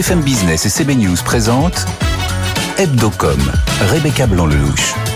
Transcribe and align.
BFM 0.00 0.22
Business 0.22 0.64
et 0.64 0.70
CB 0.70 0.94
News 0.94 1.18
présentent 1.22 1.84
Hebdocom, 2.78 3.38
Rebecca 3.90 4.26
Blanc-Lelouch. 4.26 5.09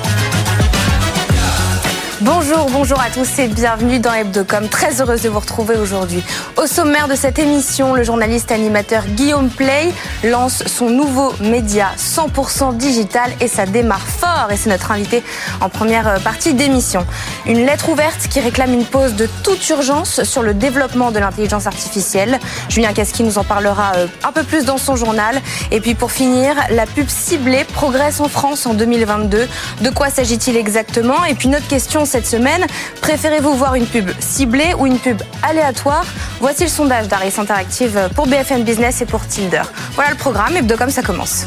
Bonjour, 2.24 2.70
bonjour 2.70 2.98
à 3.02 3.10
tous 3.10 3.38
et 3.38 3.48
bienvenue 3.48 3.98
dans 3.98 4.14
Hebdocom. 4.14 4.70
Très 4.70 5.02
heureuse 5.02 5.20
de 5.20 5.28
vous 5.28 5.40
retrouver 5.40 5.76
aujourd'hui. 5.76 6.22
Au 6.56 6.66
sommaire 6.66 7.06
de 7.06 7.14
cette 7.14 7.38
émission, 7.38 7.92
le 7.92 8.02
journaliste 8.02 8.50
animateur 8.50 9.04
Guillaume 9.08 9.50
Play 9.50 9.92
lance 10.22 10.62
son 10.64 10.88
nouveau 10.88 11.34
média 11.40 11.88
100% 11.98 12.78
digital 12.78 13.30
et 13.42 13.46
ça 13.48 13.66
démarre 13.66 14.06
fort 14.06 14.48
et 14.50 14.56
c'est 14.56 14.70
notre 14.70 14.90
invité 14.90 15.22
en 15.60 15.68
première 15.68 16.18
partie 16.22 16.54
d'émission. 16.54 17.04
Une 17.44 17.66
lettre 17.66 17.90
ouverte 17.90 18.26
qui 18.28 18.40
réclame 18.40 18.72
une 18.72 18.86
pause 18.86 19.16
de 19.16 19.28
toute 19.42 19.68
urgence 19.68 20.22
sur 20.22 20.42
le 20.42 20.54
développement 20.54 21.10
de 21.10 21.18
l'intelligence 21.18 21.66
artificielle. 21.66 22.40
Julien 22.70 22.94
Casqui 22.94 23.22
nous 23.22 23.36
en 23.36 23.44
parlera 23.44 23.96
euh, 23.96 24.06
un 24.22 24.32
peu 24.32 24.44
plus 24.44 24.64
dans 24.64 24.78
son 24.78 24.96
journal. 24.96 25.42
Et 25.70 25.80
puis 25.80 25.94
pour 25.94 26.10
finir, 26.10 26.54
la 26.70 26.86
pub 26.86 27.10
ciblée 27.10 27.64
progresse 27.64 28.20
en 28.20 28.30
France 28.30 28.64
en 28.64 28.72
2022. 28.72 29.46
De 29.82 29.90
quoi 29.90 30.08
s'agit-il 30.08 30.56
exactement? 30.56 31.22
Et 31.26 31.34
puis 31.34 31.48
notre 31.48 31.68
question 31.68 32.06
cette 32.14 32.26
semaine. 32.26 32.64
Préférez-vous 33.00 33.54
voir 33.54 33.74
une 33.74 33.86
pub 33.86 34.08
ciblée 34.20 34.72
ou 34.78 34.86
une 34.86 35.00
pub 35.00 35.20
aléatoire? 35.42 36.04
Voici 36.38 36.62
le 36.62 36.68
sondage 36.68 37.08
d'Aris 37.08 37.34
Interactive 37.38 38.08
pour 38.14 38.28
BFM 38.28 38.62
Business 38.62 39.02
et 39.02 39.04
pour 39.04 39.26
Tinder. 39.26 39.62
Voilà 39.96 40.10
le 40.12 40.16
programme, 40.16 40.56
Hebdocom, 40.56 40.90
ça 40.90 41.02
commence. 41.02 41.44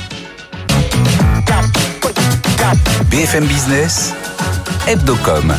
BFM 3.10 3.46
Business, 3.46 4.14
Hebdocom, 4.88 5.56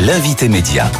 l'invité 0.00 0.48
média. 0.48 0.90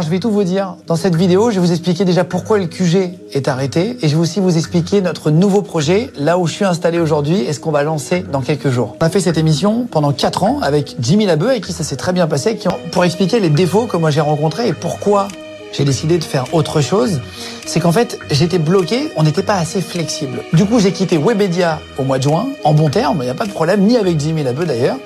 Je 0.00 0.08
vais 0.08 0.18
tout 0.18 0.30
vous 0.30 0.42
dire. 0.42 0.76
Dans 0.86 0.96
cette 0.96 1.14
vidéo, 1.14 1.50
je 1.50 1.60
vais 1.60 1.66
vous 1.66 1.70
expliquer 1.70 2.04
déjà 2.04 2.24
pourquoi 2.24 2.58
le 2.58 2.66
QG 2.66 3.18
est 3.32 3.46
arrêté 3.46 3.98
et 4.00 4.08
je 4.08 4.16
vais 4.16 4.22
aussi 4.22 4.40
vous 4.40 4.56
expliquer 4.56 5.02
notre 5.02 5.30
nouveau 5.30 5.60
projet, 5.60 6.10
là 6.16 6.38
où 6.38 6.46
je 6.46 6.54
suis 6.54 6.64
installé 6.64 6.98
aujourd'hui 6.98 7.42
et 7.42 7.52
ce 7.52 7.60
qu'on 7.60 7.70
va 7.70 7.82
lancer 7.82 8.20
dans 8.20 8.40
quelques 8.40 8.70
jours. 8.70 8.96
On 9.00 9.04
a 9.04 9.10
fait 9.10 9.20
cette 9.20 9.36
émission 9.36 9.86
pendant 9.90 10.12
4 10.12 10.44
ans 10.44 10.58
avec 10.62 10.96
Jimmy 10.98 11.26
Labeu, 11.26 11.50
avec 11.50 11.66
qui 11.66 11.72
ça 11.72 11.84
s'est 11.84 11.96
très 11.96 12.12
bien 12.12 12.26
passé, 12.26 12.58
pour 12.90 13.04
expliquer 13.04 13.38
les 13.38 13.50
défauts 13.50 13.86
que 13.86 13.98
moi 13.98 14.10
j'ai 14.10 14.22
rencontrés 14.22 14.68
et 14.68 14.72
pourquoi 14.72 15.28
j'ai 15.72 15.84
décidé 15.84 16.18
de 16.18 16.24
faire 16.24 16.52
autre 16.54 16.80
chose. 16.80 17.20
C'est 17.66 17.78
qu'en 17.80 17.92
fait, 17.92 18.18
j'étais 18.30 18.58
bloqué, 18.58 19.12
on 19.16 19.22
n'était 19.22 19.42
pas 19.42 19.56
assez 19.56 19.82
flexible. 19.82 20.42
Du 20.52 20.64
coup, 20.64 20.80
j'ai 20.80 20.92
quitté 20.92 21.18
Webedia 21.18 21.80
au 21.98 22.04
mois 22.04 22.18
de 22.18 22.24
juin, 22.24 22.48
en 22.64 22.72
bon 22.72 22.88
terme, 22.88 23.18
il 23.20 23.24
n'y 23.24 23.30
a 23.30 23.34
pas 23.34 23.46
de 23.46 23.52
problème, 23.52 23.82
ni 23.82 23.96
avec 23.96 24.18
Jimmy 24.18 24.42
Labeu 24.42 24.64
d'ailleurs, 24.64 24.96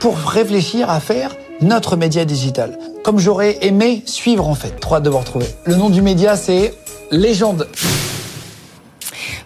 pour 0.00 0.16
réfléchir 0.18 0.90
à 0.90 1.00
faire 1.00 1.30
notre 1.64 1.96
média 1.96 2.24
digital. 2.24 2.78
Comme 3.02 3.18
j'aurais 3.18 3.58
aimé 3.62 4.02
suivre 4.06 4.48
en 4.48 4.54
fait. 4.54 4.78
Trois 4.80 5.00
de 5.00 5.10
vous 5.10 5.18
retrouver. 5.18 5.46
Le 5.64 5.74
nom 5.74 5.90
du 5.90 6.02
média 6.02 6.36
c'est 6.36 6.74
Légende 7.10 7.68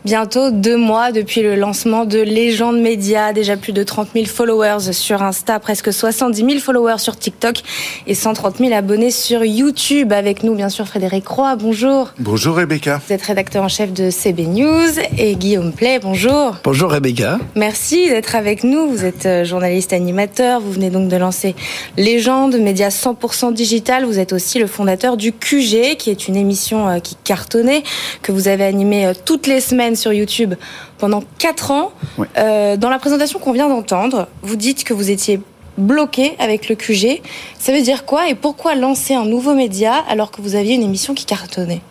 bientôt 0.08 0.50
deux 0.50 0.78
mois 0.78 1.12
depuis 1.12 1.42
le 1.42 1.54
lancement 1.54 2.06
de 2.06 2.18
Légende 2.18 2.80
Média. 2.80 3.34
Déjà 3.34 3.58
plus 3.58 3.74
de 3.74 3.82
30 3.82 4.08
000 4.14 4.24
followers 4.24 4.94
sur 4.94 5.22
Insta, 5.22 5.60
presque 5.60 5.92
70 5.92 6.46
000 6.46 6.60
followers 6.60 6.96
sur 6.96 7.14
TikTok 7.14 7.60
et 8.06 8.14
130 8.14 8.56
000 8.56 8.72
abonnés 8.72 9.10
sur 9.10 9.44
YouTube. 9.44 10.14
Avec 10.14 10.44
nous, 10.44 10.54
bien 10.54 10.70
sûr, 10.70 10.86
Frédéric 10.86 11.24
Croix. 11.24 11.56
Bonjour. 11.56 12.14
Bonjour 12.20 12.56
Rebecca. 12.56 13.02
Vous 13.06 13.12
êtes 13.12 13.20
rédacteur 13.20 13.62
en 13.62 13.68
chef 13.68 13.92
de 13.92 14.08
CB 14.08 14.46
News 14.46 14.98
et 15.18 15.36
Guillaume 15.36 15.74
Play. 15.74 15.98
Bonjour. 15.98 16.56
Bonjour 16.64 16.90
Rebecca. 16.90 17.38
Merci 17.54 18.08
d'être 18.08 18.34
avec 18.34 18.64
nous. 18.64 18.88
Vous 18.88 19.04
êtes 19.04 19.26
euh, 19.26 19.44
journaliste 19.44 19.92
animateur. 19.92 20.62
Vous 20.62 20.72
venez 20.72 20.88
donc 20.88 21.08
de 21.08 21.16
lancer 21.18 21.54
Légende, 21.98 22.56
média 22.56 22.88
100% 22.88 23.52
digital. 23.52 24.06
Vous 24.06 24.18
êtes 24.18 24.32
aussi 24.32 24.58
le 24.58 24.68
fondateur 24.68 25.18
du 25.18 25.32
QG, 25.32 25.98
qui 25.98 26.08
est 26.08 26.28
une 26.28 26.36
émission 26.36 26.88
euh, 26.88 26.98
qui 26.98 27.14
cartonnait, 27.24 27.82
que 28.22 28.32
vous 28.32 28.48
avez 28.48 28.64
animée 28.64 29.04
euh, 29.04 29.12
toutes 29.22 29.46
les 29.46 29.60
semaines 29.60 29.97
sur 29.98 30.12
YouTube 30.12 30.54
pendant 30.98 31.22
4 31.38 31.70
ans. 31.70 31.92
Euh, 32.36 32.76
dans 32.76 32.90
la 32.90 32.98
présentation 32.98 33.38
qu'on 33.38 33.52
vient 33.52 33.68
d'entendre, 33.68 34.28
vous 34.42 34.56
dites 34.56 34.84
que 34.84 34.94
vous 34.94 35.10
étiez 35.10 35.40
bloqué 35.76 36.34
avec 36.38 36.68
le 36.68 36.74
QG. 36.74 37.22
Ça 37.58 37.72
veut 37.72 37.82
dire 37.82 38.04
quoi 38.04 38.28
et 38.28 38.34
pourquoi 38.34 38.74
lancer 38.74 39.14
un 39.14 39.24
nouveau 39.24 39.54
média 39.54 39.94
alors 40.08 40.30
que 40.30 40.42
vous 40.42 40.54
aviez 40.54 40.74
une 40.74 40.82
émission 40.82 41.14
qui 41.14 41.24
cartonnait? 41.24 41.82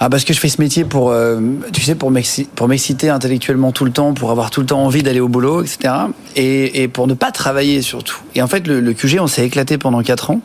Ah 0.00 0.10
parce 0.10 0.24
que 0.24 0.34
je 0.34 0.40
fais 0.40 0.48
ce 0.48 0.60
métier 0.60 0.84
pour 0.84 1.12
euh, 1.12 1.40
tu 1.72 1.80
sais 1.80 1.94
pour 1.94 2.10
m'exciter 2.10 3.08
intellectuellement 3.10 3.70
tout 3.70 3.84
le 3.84 3.92
temps 3.92 4.12
pour 4.12 4.32
avoir 4.32 4.50
tout 4.50 4.60
le 4.60 4.66
temps 4.66 4.84
envie 4.84 5.04
d'aller 5.04 5.20
au 5.20 5.28
boulot 5.28 5.62
etc 5.62 5.94
et, 6.34 6.82
et, 6.82 6.88
pour 6.88 7.06
ne 7.06 7.14
pas 7.14 7.30
travailler 7.30 7.80
surtout 7.80 8.18
et 8.34 8.42
en 8.42 8.48
fait 8.48 8.66
le, 8.66 8.80
le 8.80 8.92
QG 8.92 9.18
on 9.20 9.28
s'est 9.28 9.46
éclaté 9.46 9.78
pendant 9.78 10.02
quatre 10.02 10.32
ans 10.32 10.40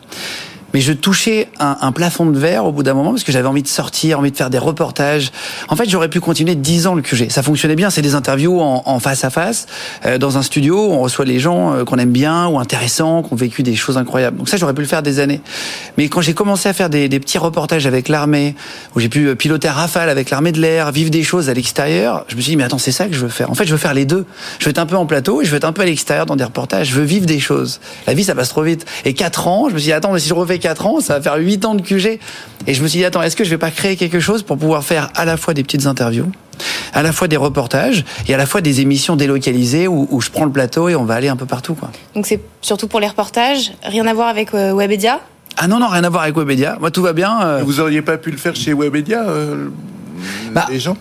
mais 0.74 0.80
je 0.80 0.92
touchais 0.92 1.48
un, 1.58 1.76
un, 1.80 1.92
plafond 1.92 2.26
de 2.26 2.38
verre 2.38 2.64
au 2.64 2.72
bout 2.72 2.82
d'un 2.82 2.94
moment 2.94 3.10
parce 3.10 3.24
que 3.24 3.32
j'avais 3.32 3.48
envie 3.48 3.62
de 3.62 3.68
sortir, 3.68 4.18
envie 4.18 4.30
de 4.30 4.36
faire 4.36 4.50
des 4.50 4.58
reportages. 4.58 5.30
En 5.68 5.76
fait, 5.76 5.88
j'aurais 5.88 6.08
pu 6.08 6.20
continuer 6.20 6.54
dix 6.54 6.86
ans 6.86 6.94
le 6.94 7.02
QG. 7.02 7.30
Ça 7.30 7.42
fonctionnait 7.42 7.76
bien. 7.76 7.90
C'est 7.90 8.02
des 8.02 8.14
interviews 8.14 8.60
en, 8.60 8.82
en, 8.86 8.98
face 9.00 9.24
à 9.24 9.30
face 9.30 9.66
euh, 10.06 10.18
dans 10.18 10.38
un 10.38 10.42
studio. 10.42 10.88
Où 10.88 10.92
on 10.92 11.00
reçoit 11.00 11.24
les 11.24 11.38
gens 11.38 11.74
euh, 11.74 11.84
qu'on 11.84 11.98
aime 11.98 12.12
bien 12.12 12.46
ou 12.46 12.58
intéressants, 12.58 13.22
qui 13.22 13.32
ont 13.32 13.36
vécu 13.36 13.62
des 13.62 13.74
choses 13.74 13.98
incroyables. 13.98 14.36
Donc 14.36 14.48
ça, 14.48 14.56
j'aurais 14.56 14.74
pu 14.74 14.82
le 14.82 14.86
faire 14.86 15.02
des 15.02 15.18
années. 15.18 15.40
Mais 15.98 16.08
quand 16.08 16.20
j'ai 16.20 16.34
commencé 16.34 16.68
à 16.68 16.72
faire 16.72 16.90
des, 16.90 17.08
des 17.08 17.20
petits 17.20 17.38
reportages 17.38 17.86
avec 17.86 18.08
l'armée, 18.08 18.54
où 18.94 19.00
j'ai 19.00 19.08
pu 19.08 19.26
euh, 19.26 19.34
piloter 19.34 19.68
à 19.68 19.72
rafale 19.72 20.08
avec 20.08 20.30
l'armée 20.30 20.52
de 20.52 20.60
l'air, 20.60 20.92
vivre 20.92 21.10
des 21.10 21.22
choses 21.22 21.48
à 21.48 21.54
l'extérieur, 21.54 22.24
je 22.28 22.36
me 22.36 22.40
suis 22.40 22.50
dit 22.50 22.56
mais 22.56 22.64
attends, 22.64 22.78
c'est 22.78 22.92
ça 22.92 23.06
que 23.06 23.14
je 23.14 23.20
veux 23.20 23.28
faire. 23.28 23.50
En 23.50 23.54
fait, 23.54 23.66
je 23.66 23.72
veux 23.72 23.78
faire 23.78 23.94
les 23.94 24.04
deux. 24.04 24.24
Je 24.58 24.66
veux 24.66 24.70
être 24.70 24.78
un 24.78 24.86
peu 24.86 24.96
en 24.96 25.06
plateau 25.06 25.42
et 25.42 25.44
je 25.44 25.50
veux 25.50 25.56
être 25.56 25.64
un 25.64 25.72
peu 25.72 25.82
à 25.82 25.86
l'extérieur 25.86 26.26
dans 26.26 26.36
des 26.36 26.44
reportages. 26.44 26.90
Je 26.90 26.94
veux 26.94 27.04
vivre 27.04 27.26
des 27.26 27.40
choses. 27.40 27.80
La 28.06 28.14
vie, 28.14 28.24
ça 28.24 28.34
passe 28.34 28.50
trop 28.50 28.62
vite. 28.62 28.86
Et 29.04 29.14
quatre 29.14 29.48
ans, 29.48 29.68
je 29.68 29.74
me 29.74 29.78
suis 29.78 29.86
dit 29.86 29.92
attends, 29.92 30.12
mais 30.12 30.20
si 30.20 30.28
je 30.28 30.34
refais 30.34 30.59
quatre 30.60 30.86
ans, 30.86 31.00
ça 31.00 31.14
va 31.14 31.22
faire 31.22 31.36
8 31.36 31.64
ans 31.64 31.74
de 31.74 31.82
QG. 31.82 32.20
Et 32.66 32.74
je 32.74 32.82
me 32.82 32.88
suis 32.88 32.98
dit, 32.98 33.04
attends, 33.04 33.22
est-ce 33.22 33.36
que 33.36 33.44
je 33.44 33.50
vais 33.50 33.58
pas 33.58 33.70
créer 33.70 33.96
quelque 33.96 34.20
chose 34.20 34.42
pour 34.42 34.58
pouvoir 34.58 34.84
faire 34.84 35.10
à 35.14 35.24
la 35.24 35.36
fois 35.36 35.54
des 35.54 35.62
petites 35.62 35.86
interviews, 35.86 36.30
à 36.92 37.02
la 37.02 37.12
fois 37.12 37.26
des 37.26 37.36
reportages 37.36 38.04
et 38.28 38.34
à 38.34 38.36
la 38.36 38.46
fois 38.46 38.60
des 38.60 38.80
émissions 38.80 39.16
délocalisées 39.16 39.88
où, 39.88 40.20
je 40.20 40.30
prends 40.30 40.44
le 40.44 40.52
plateau 40.52 40.88
et 40.88 40.94
on 40.94 41.04
va 41.04 41.14
aller 41.14 41.28
un 41.28 41.36
peu 41.36 41.46
partout. 41.46 41.74
Quoi. 41.74 41.90
Donc 42.14 42.26
c'est 42.26 42.40
surtout 42.60 42.86
pour 42.86 43.00
les 43.00 43.08
reportages, 43.08 43.72
rien 43.82 44.06
à 44.06 44.14
voir 44.14 44.28
avec 44.28 44.54
euh, 44.54 44.74
Webedia? 44.74 45.20
Ah 45.56 45.66
non, 45.66 45.78
non, 45.78 45.88
rien 45.88 46.04
à 46.04 46.08
voir 46.08 46.22
avec 46.22 46.36
Webedia. 46.36 46.76
Moi, 46.80 46.90
tout 46.90 47.02
va 47.02 47.12
bien. 47.12 47.42
Euh. 47.42 47.62
Vous 47.64 47.80
auriez 47.80 48.02
pas 48.02 48.18
pu 48.18 48.30
le 48.30 48.36
faire 48.36 48.54
chez 48.54 48.72
Webedia, 48.72 49.28
euh, 49.28 49.68
bah, 50.52 50.66
les 50.70 50.78
gens? 50.78 50.96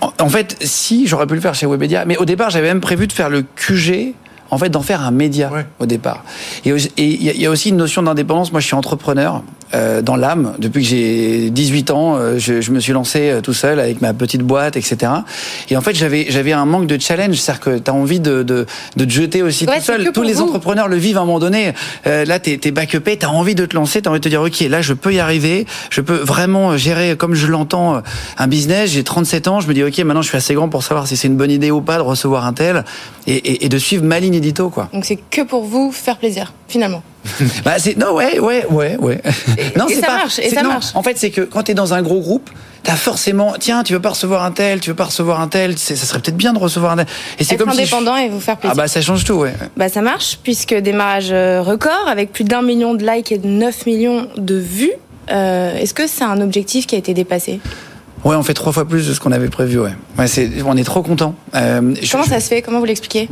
en, 0.00 0.28
fait, 0.28 0.56
si, 0.60 1.06
j'aurais 1.06 1.26
pu 1.26 1.34
le 1.34 1.40
faire 1.40 1.54
chez 1.54 1.66
Webedia. 1.66 2.04
Mais 2.04 2.16
au 2.16 2.24
départ, 2.24 2.50
j'avais 2.50 2.68
même 2.68 2.80
prévu 2.80 3.06
de 3.06 3.12
faire 3.12 3.30
le 3.30 3.42
QG 3.42 4.14
en 4.50 4.58
fait 4.58 4.68
d'en 4.68 4.82
faire 4.82 5.02
un 5.02 5.10
média 5.10 5.50
au 5.78 5.86
départ. 5.86 6.24
Et 6.64 6.70
il 6.96 7.22
y, 7.22 7.46
a 7.46 7.50
aussi 7.50 7.70
une 7.70 7.76
notion 7.76 8.02
d'indépendance. 8.02 8.52
Moi, 8.52 8.60
je 8.60 8.66
suis 8.66 8.76
entrepreneur 8.76 9.42
euh, 9.74 10.02
dans 10.02 10.16
l'âme. 10.16 10.54
Depuis 10.58 10.82
que 10.82 10.88
j'ai 10.88 11.50
18 11.50 11.90
ans, 11.90 12.16
euh, 12.16 12.38
je, 12.38 12.60
je, 12.60 12.70
me 12.70 12.80
suis 12.80 12.92
lancé 12.92 13.30
euh, 13.30 13.40
tout 13.40 13.52
seul 13.52 13.80
avec 13.80 14.00
ma 14.00 14.14
petite 14.14 14.42
boîte, 14.42 14.76
etc. 14.76 15.12
Et 15.70 15.76
en 15.76 15.80
fait, 15.80 15.94
j'avais 15.94 16.26
j'avais 16.28 16.52
un 16.52 16.64
manque 16.64 16.86
de 16.86 17.00
challenge, 17.00 17.36
c'est-à-dire 17.36 17.60
que 17.60 17.78
tu 17.78 17.90
as 17.90 17.94
envie 17.94 18.20
de, 18.20 18.42
de, 18.42 18.66
de 18.96 19.04
te 19.04 19.10
jeter 19.10 19.42
aussi 19.42 19.66
tout 19.66 19.72
seul. 19.80 20.10
Tous 20.12 20.22
les 20.22 20.40
entrepreneurs 20.40 20.88
le 20.88 20.96
vivent 20.96 21.18
à 21.18 21.22
un 21.22 21.24
moment 21.24 21.38
donné. 21.38 21.72
Euh, 22.06 22.24
là, 22.24 22.38
t'es 22.38 22.60
es 22.62 22.70
backupé, 22.70 23.16
t'as 23.16 23.28
envie 23.28 23.54
de 23.54 23.66
te 23.66 23.74
lancer, 23.74 24.02
t'as 24.02 24.10
envie 24.10 24.20
de 24.20 24.24
te 24.24 24.28
dire, 24.28 24.42
ok, 24.42 24.60
là, 24.60 24.82
je 24.82 24.94
peux 24.94 25.12
y 25.12 25.20
arriver, 25.20 25.66
je 25.90 26.00
peux 26.00 26.16
vraiment 26.16 26.76
gérer 26.76 27.16
comme 27.16 27.34
je 27.34 27.46
l'entends 27.46 28.02
un 28.38 28.46
business. 28.46 28.90
J'ai 28.90 29.04
37 29.04 29.48
ans, 29.48 29.60
je 29.60 29.68
me 29.68 29.74
dis, 29.74 29.82
ok, 29.82 29.98
maintenant, 29.98 30.22
je 30.22 30.28
suis 30.28 30.38
assez 30.38 30.54
grand 30.54 30.68
pour 30.68 30.82
savoir 30.82 31.06
si 31.06 31.16
c'est 31.16 31.28
une 31.28 31.36
bonne 31.36 31.50
idée 31.50 31.70
ou 31.70 31.80
pas 31.80 31.96
de 31.96 32.02
recevoir 32.02 32.46
un 32.46 32.52
tel 32.52 32.84
et, 33.26 33.34
et, 33.34 33.64
et 33.64 33.68
de 33.68 33.78
suivre 33.78 34.04
ma 34.04 34.20
ligne 34.20 34.34
édito, 34.34 34.70
quoi. 34.70 34.88
Donc 34.92 35.04
c'est 35.04 35.16
que 35.16 35.42
pour 35.42 35.64
vous 35.64 35.90
faire 35.92 36.18
plaisir, 36.18 36.52
finalement. 36.68 37.02
bah 37.64 37.74
c'est 37.78 37.96
non 37.96 38.14
ouais 38.14 38.38
ouais 38.38 38.66
ouais 38.70 38.96
ouais. 38.98 39.20
Et, 39.58 39.78
non, 39.78 39.86
et 39.88 39.94
ça 39.94 40.08
marche 40.08 40.38
et 40.38 40.50
ça 40.50 40.62
marche. 40.62 40.86
En 40.94 41.02
fait, 41.02 41.18
c'est 41.18 41.30
que 41.30 41.40
quand 41.42 41.64
tu 41.64 41.72
es 41.72 41.74
dans 41.74 41.94
un 41.94 42.02
gros 42.02 42.20
groupe, 42.20 42.50
t'as 42.82 42.96
forcément 42.96 43.54
tiens, 43.58 43.82
tu 43.82 43.92
veux 43.92 44.00
pas 44.00 44.10
recevoir 44.10 44.44
un 44.44 44.52
tel, 44.52 44.80
tu 44.80 44.90
veux 44.90 44.96
pas 44.96 45.04
recevoir 45.04 45.40
un 45.40 45.48
tel, 45.48 45.78
ça 45.78 45.96
serait 45.96 46.20
peut-être 46.20 46.36
bien 46.36 46.52
de 46.52 46.58
recevoir 46.58 46.92
un 46.92 46.96
tel. 46.96 47.06
Et 47.38 47.44
c'est 47.44 47.56
comme 47.56 47.70
indépendant 47.70 48.16
et 48.16 48.28
vous 48.28 48.40
faire 48.40 48.56
plaisir. 48.56 48.74
Ah 48.78 48.82
bah 48.82 48.88
ça 48.88 49.00
change 49.02 49.24
tout 49.24 49.34
ouais. 49.34 49.54
Bah 49.76 49.88
ça 49.88 50.02
marche 50.02 50.38
puisque 50.42 50.74
démarrage 50.74 51.28
euh, 51.30 51.62
record 51.62 52.06
avec 52.08 52.32
plus 52.32 52.44
d'un 52.44 52.62
million 52.62 52.94
de 52.94 53.04
likes 53.06 53.32
et 53.32 53.38
de 53.38 53.48
9 53.48 53.86
millions 53.86 54.28
de 54.36 54.54
vues. 54.56 54.92
Euh, 55.30 55.76
Est-ce 55.76 55.94
que 55.94 56.06
c'est 56.06 56.24
un 56.24 56.40
objectif 56.40 56.86
qui 56.86 56.94
a 56.94 56.98
été 56.98 57.12
dépassé? 57.14 57.60
Ouais, 58.24 58.34
on 58.34 58.42
fait 58.42 58.54
trois 58.54 58.72
fois 58.72 58.86
plus 58.86 59.06
de 59.06 59.12
ce 59.14 59.20
qu'on 59.20 59.32
avait 59.32 59.48
prévu. 59.48 59.78
Ouais, 59.78 59.92
ouais 60.18 60.26
c'est, 60.26 60.50
on 60.64 60.76
est 60.76 60.84
trop 60.84 61.02
content. 61.02 61.34
Euh, 61.54 61.94
Comment 62.10 62.24
ça 62.24 62.40
se 62.40 62.48
fait? 62.48 62.62
Comment 62.62 62.80
vous 62.80 62.84
l'expliquez? 62.84 63.28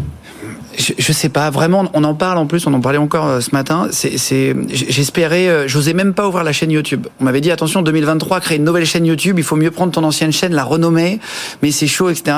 Je, 0.79 0.93
je, 0.97 1.13
sais 1.13 1.29
pas 1.29 1.51
vraiment. 1.51 1.91
On 1.95 2.05
en 2.05 2.15
parle 2.15 2.39
en 2.39 2.47
plus. 2.47 2.67
On 2.67 2.75
en 2.75 2.81
parlait 2.81 2.99
encore 2.99 3.27
euh, 3.27 3.41
ce 3.41 3.51
matin. 3.53 3.89
C'est, 3.91 4.55
j'espérais. 4.71 5.49
Euh, 5.49 5.69
j'osais 5.69 5.95
même 5.95 6.15
pas 6.15 6.29
ouvrir 6.29 6.45
la 6.45 6.53
chaîne 6.53 6.71
YouTube. 6.71 7.07
On 7.21 7.25
m'avait 7.25 7.41
dit 7.41 7.51
attention 7.51 7.83
2023, 7.83 8.41
créer 8.41 8.59
une 8.59 8.65
nouvelle 8.65 8.87
chaîne 8.87 9.07
YouTube. 9.07 9.39
Il 9.39 9.45
faut 9.45 9.57
mieux 9.57 9.71
prendre 9.71 9.93
ton 9.93 10.05
ancienne 10.05 10.33
chaîne, 10.33 10.53
la 10.55 10.65
renommer. 10.65 11.21
Mais 11.63 11.71
c'est 11.71 11.87
chaud, 11.87 12.11
etc. 12.11 12.37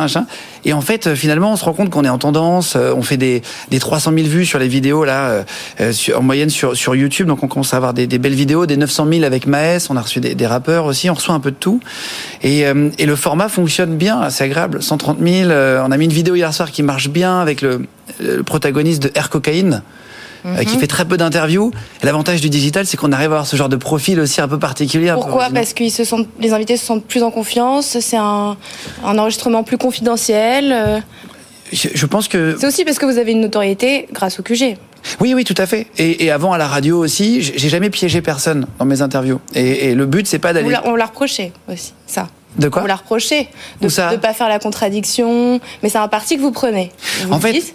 Et 0.65 0.73
en 0.73 0.81
fait, 0.81 1.07
euh, 1.07 1.15
finalement, 1.15 1.53
on 1.53 1.57
se 1.57 1.65
rend 1.65 1.73
compte 1.73 1.91
qu'on 1.91 2.05
est 2.05 2.09
en 2.09 2.19
tendance. 2.19 2.77
On 2.77 3.03
fait 3.03 3.17
des, 3.17 3.43
des 3.71 3.79
300 3.79 4.13
000 4.15 4.27
vues 4.27 4.47
sur 4.47 4.59
les 4.59 4.69
vidéos 4.69 5.05
là, 5.05 5.45
en 6.15 6.23
moyenne 6.23 6.51
sur 6.51 6.77
sur 6.77 6.95
YouTube. 6.95 7.27
Donc 7.27 7.43
on 7.43 7.49
commence 7.49 7.75
à 7.75 7.77
avoir 7.77 7.95
des, 7.95 8.07
des 8.07 8.19
belles 8.19 8.35
vidéos, 8.35 8.67
des 8.67 8.77
900 8.77 9.07
000 9.11 9.25
avec 9.25 9.47
Maes. 9.47 9.87
On 9.91 9.97
a 9.97 10.01
reçu 10.01 10.21
des, 10.21 10.35
des 10.35 10.47
rappeurs 10.47 10.85
aussi. 10.85 11.11
On 11.11 11.15
reçoit 11.15 11.35
un 11.35 11.41
peu 11.41 11.51
de 11.51 11.57
tout. 11.57 11.81
Et, 12.43 12.65
et 12.99 13.07
le 13.07 13.17
format 13.17 13.49
fonctionne 13.49 13.97
bien. 13.97 14.29
C'est 14.31 14.45
agréable. 14.45 14.83
130 14.83 15.19
000. 15.21 15.51
on 15.51 15.91
a 15.91 15.97
mis 15.97 16.05
une 16.05 16.13
vidéo 16.13 16.35
hier 16.35 16.53
soir 16.53 16.71
qui 16.71 16.83
marche 16.83 17.09
bien 17.09 17.41
avec 17.41 17.63
le 17.63 17.87
le 18.21 18.43
protagoniste 18.43 19.03
de 19.03 19.11
Air 19.15 19.31
Cocaine. 19.31 19.83
euh, 20.45 20.63
qui 20.63 20.79
fait 20.79 20.87
très 20.87 21.05
peu 21.05 21.17
d'interviews. 21.17 21.73
L'avantage 22.05 22.41
du 22.41 22.49
digital, 22.51 22.87
c'est 22.87 22.97
qu'on 22.97 23.11
arrive 23.11 23.31
à 23.33 23.35
avoir 23.35 23.47
ce 23.49 23.57
genre 23.57 23.69
de 23.69 23.75
profil 23.75 24.21
aussi 24.21 24.41
un 24.41 24.47
peu 24.47 24.61
particulier. 24.61 25.11
Pourquoi? 25.15 25.49
Parce 25.53 25.73
que 25.73 25.89
se 25.89 26.05
sentent, 26.05 26.29
les 26.39 26.53
invités 26.53 26.77
se 26.77 26.87
sentent 26.87 27.05
plus 27.05 27.25
en 27.25 27.33
confiance, 27.33 27.99
c'est 28.01 28.17
un, 28.17 28.57
un 29.05 29.19
enregistrement 29.19 29.65
plus 29.65 29.77
confidentiel. 29.77 30.73
euh. 30.73 31.01
je, 31.73 31.89
je 31.93 32.07
pense 32.07 32.29
que 32.29 32.57
C'est 32.61 32.67
aussi 32.69 32.85
parce 32.85 32.99
que 33.01 33.07
vous 33.07 33.19
avez 33.19 33.33
une 33.33 33.41
notoriété 33.41 34.07
grâce 34.13 34.39
au 34.39 34.45
QG. 34.45 34.77
Oui, 35.21 35.35
oui, 35.35 35.43
tout 35.43 35.55
à 35.59 35.67
fait. 35.67 35.89
Et, 35.99 36.25
et 36.27 36.31
avant 36.31 36.53
à 36.53 36.59
la 36.59 36.69
radio 36.69 36.99
aussi, 36.99 37.43
j'ai 37.43 37.69
jamais 37.69 37.91
piégé 37.91 38.21
personne 38.23 38.67
dans 38.79 38.85
mes 38.85 39.03
interviews. 39.03 39.41
Et, 39.55 39.91
et 39.91 39.95
le 39.97 40.07
but, 40.07 40.29
c'est 40.29 40.39
pas 40.39 40.53
d'aller. 40.53 40.77
on 40.85 40.95
l'a 40.95 41.07
reproché 41.07 41.53
aussi, 41.73 41.93
ça. 42.07 42.29
De 42.57 42.69
quoi? 42.69 42.83
On 42.83 42.87
l'a 42.87 42.97
reproché 42.97 43.49
de 43.83 43.87
ne 43.87 44.17
pas 44.17 44.33
faire 44.33 44.49
la 44.49 44.59
contradiction, 44.59 45.61
mais 45.83 45.89
c'est 45.89 45.99
un 45.99 46.09
parti 46.09 46.37
que 46.37 46.41
vous 46.41 46.53
prenez. 46.53 46.91
Vous 47.27 47.33
En 47.35 47.41
fait, 47.41 47.53
dites, 47.53 47.75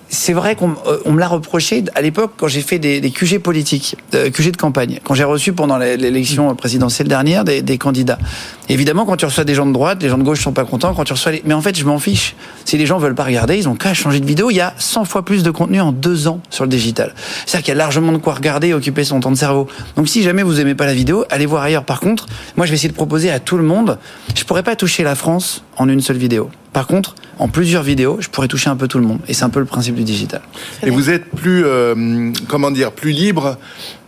C'est 0.13 0.33
vrai 0.33 0.57
qu'on 0.57 0.71
euh, 0.87 0.97
on 1.05 1.13
me 1.13 1.19
l'a 1.21 1.29
reproché 1.29 1.85
à 1.95 2.01
l'époque 2.01 2.33
quand 2.35 2.49
j'ai 2.49 2.59
fait 2.59 2.79
des, 2.79 2.99
des 2.99 3.11
QG 3.11 3.39
politiques, 3.39 3.95
euh, 4.13 4.29
QG 4.29 4.51
de 4.51 4.57
campagne, 4.57 4.99
quand 5.05 5.13
j'ai 5.13 5.23
reçu 5.23 5.53
pendant 5.53 5.77
l'é- 5.77 5.95
l'élection 5.95 6.53
présidentielle 6.53 7.07
dernière 7.07 7.45
des, 7.45 7.61
des 7.61 7.77
candidats. 7.77 8.19
Évidemment, 8.67 9.05
quand 9.05 9.15
tu 9.15 9.23
reçois 9.23 9.45
des 9.45 9.55
gens 9.55 9.65
de 9.65 9.71
droite, 9.71 10.03
les 10.03 10.09
gens 10.09 10.17
de 10.17 10.23
gauche 10.23 10.41
sont 10.41 10.51
pas 10.51 10.65
contents. 10.65 10.93
Quand 10.93 11.05
tu 11.05 11.13
reçois 11.13 11.31
les... 11.31 11.41
Mais 11.45 11.53
en 11.53 11.61
fait, 11.61 11.77
je 11.77 11.85
m'en 11.85 11.97
fiche. 11.97 12.35
Si 12.65 12.77
les 12.77 12.85
gens 12.85 12.97
veulent 12.97 13.15
pas 13.15 13.23
regarder, 13.23 13.57
ils 13.57 13.69
ont 13.69 13.75
qu'à 13.75 13.93
changer 13.93 14.19
de 14.19 14.25
vidéo. 14.25 14.49
Il 14.51 14.55
y 14.55 14.61
a 14.61 14.73
100 14.77 15.05
fois 15.05 15.23
plus 15.23 15.43
de 15.43 15.51
contenu 15.51 15.79
en 15.79 15.93
deux 15.93 16.27
ans 16.27 16.41
sur 16.49 16.65
le 16.65 16.69
digital. 16.69 17.13
C'est-à-dire 17.45 17.63
qu'il 17.65 17.71
y 17.73 17.75
a 17.75 17.77
largement 17.77 18.11
de 18.11 18.17
quoi 18.17 18.33
regarder 18.33 18.67
et 18.67 18.73
occuper 18.73 19.05
son 19.05 19.21
temps 19.21 19.31
de 19.31 19.37
cerveau. 19.37 19.67
Donc 19.95 20.09
si 20.09 20.23
jamais 20.23 20.43
vous 20.43 20.59
aimez 20.59 20.75
pas 20.75 20.85
la 20.85 20.93
vidéo, 20.93 21.23
allez 21.29 21.45
voir 21.45 21.63
ailleurs. 21.63 21.85
Par 21.85 22.01
contre, 22.01 22.27
moi, 22.57 22.65
je 22.65 22.71
vais 22.71 22.75
essayer 22.75 22.89
de 22.89 22.93
proposer 22.95 23.31
à 23.31 23.39
tout 23.39 23.55
le 23.57 23.63
monde. 23.63 23.97
Je 24.35 24.43
pourrais 24.43 24.63
pas 24.63 24.75
toucher 24.75 25.03
la 25.03 25.15
France 25.15 25.63
en 25.77 25.87
une 25.87 26.01
seule 26.01 26.17
vidéo. 26.17 26.49
Par 26.73 26.87
contre, 26.87 27.15
en 27.37 27.49
plusieurs 27.49 27.83
vidéos, 27.83 28.17
je 28.21 28.29
pourrais 28.29 28.47
toucher 28.47 28.69
un 28.69 28.77
peu 28.77 28.87
tout 28.87 28.97
le 28.99 29.03
monde. 29.05 29.19
Et 29.27 29.33
c'est 29.33 29.43
un 29.43 29.49
peu 29.49 29.59
le 29.59 29.65
principe 29.65 29.95
du 29.95 30.00
digital. 30.03 30.41
Et 30.85 30.89
vous 30.89 31.09
êtes 31.09 31.25
plus, 31.29 31.63
euh, 31.65 32.31
comment 32.47 32.71
dire, 32.71 32.91
plus 32.91 33.11
libre. 33.11 33.57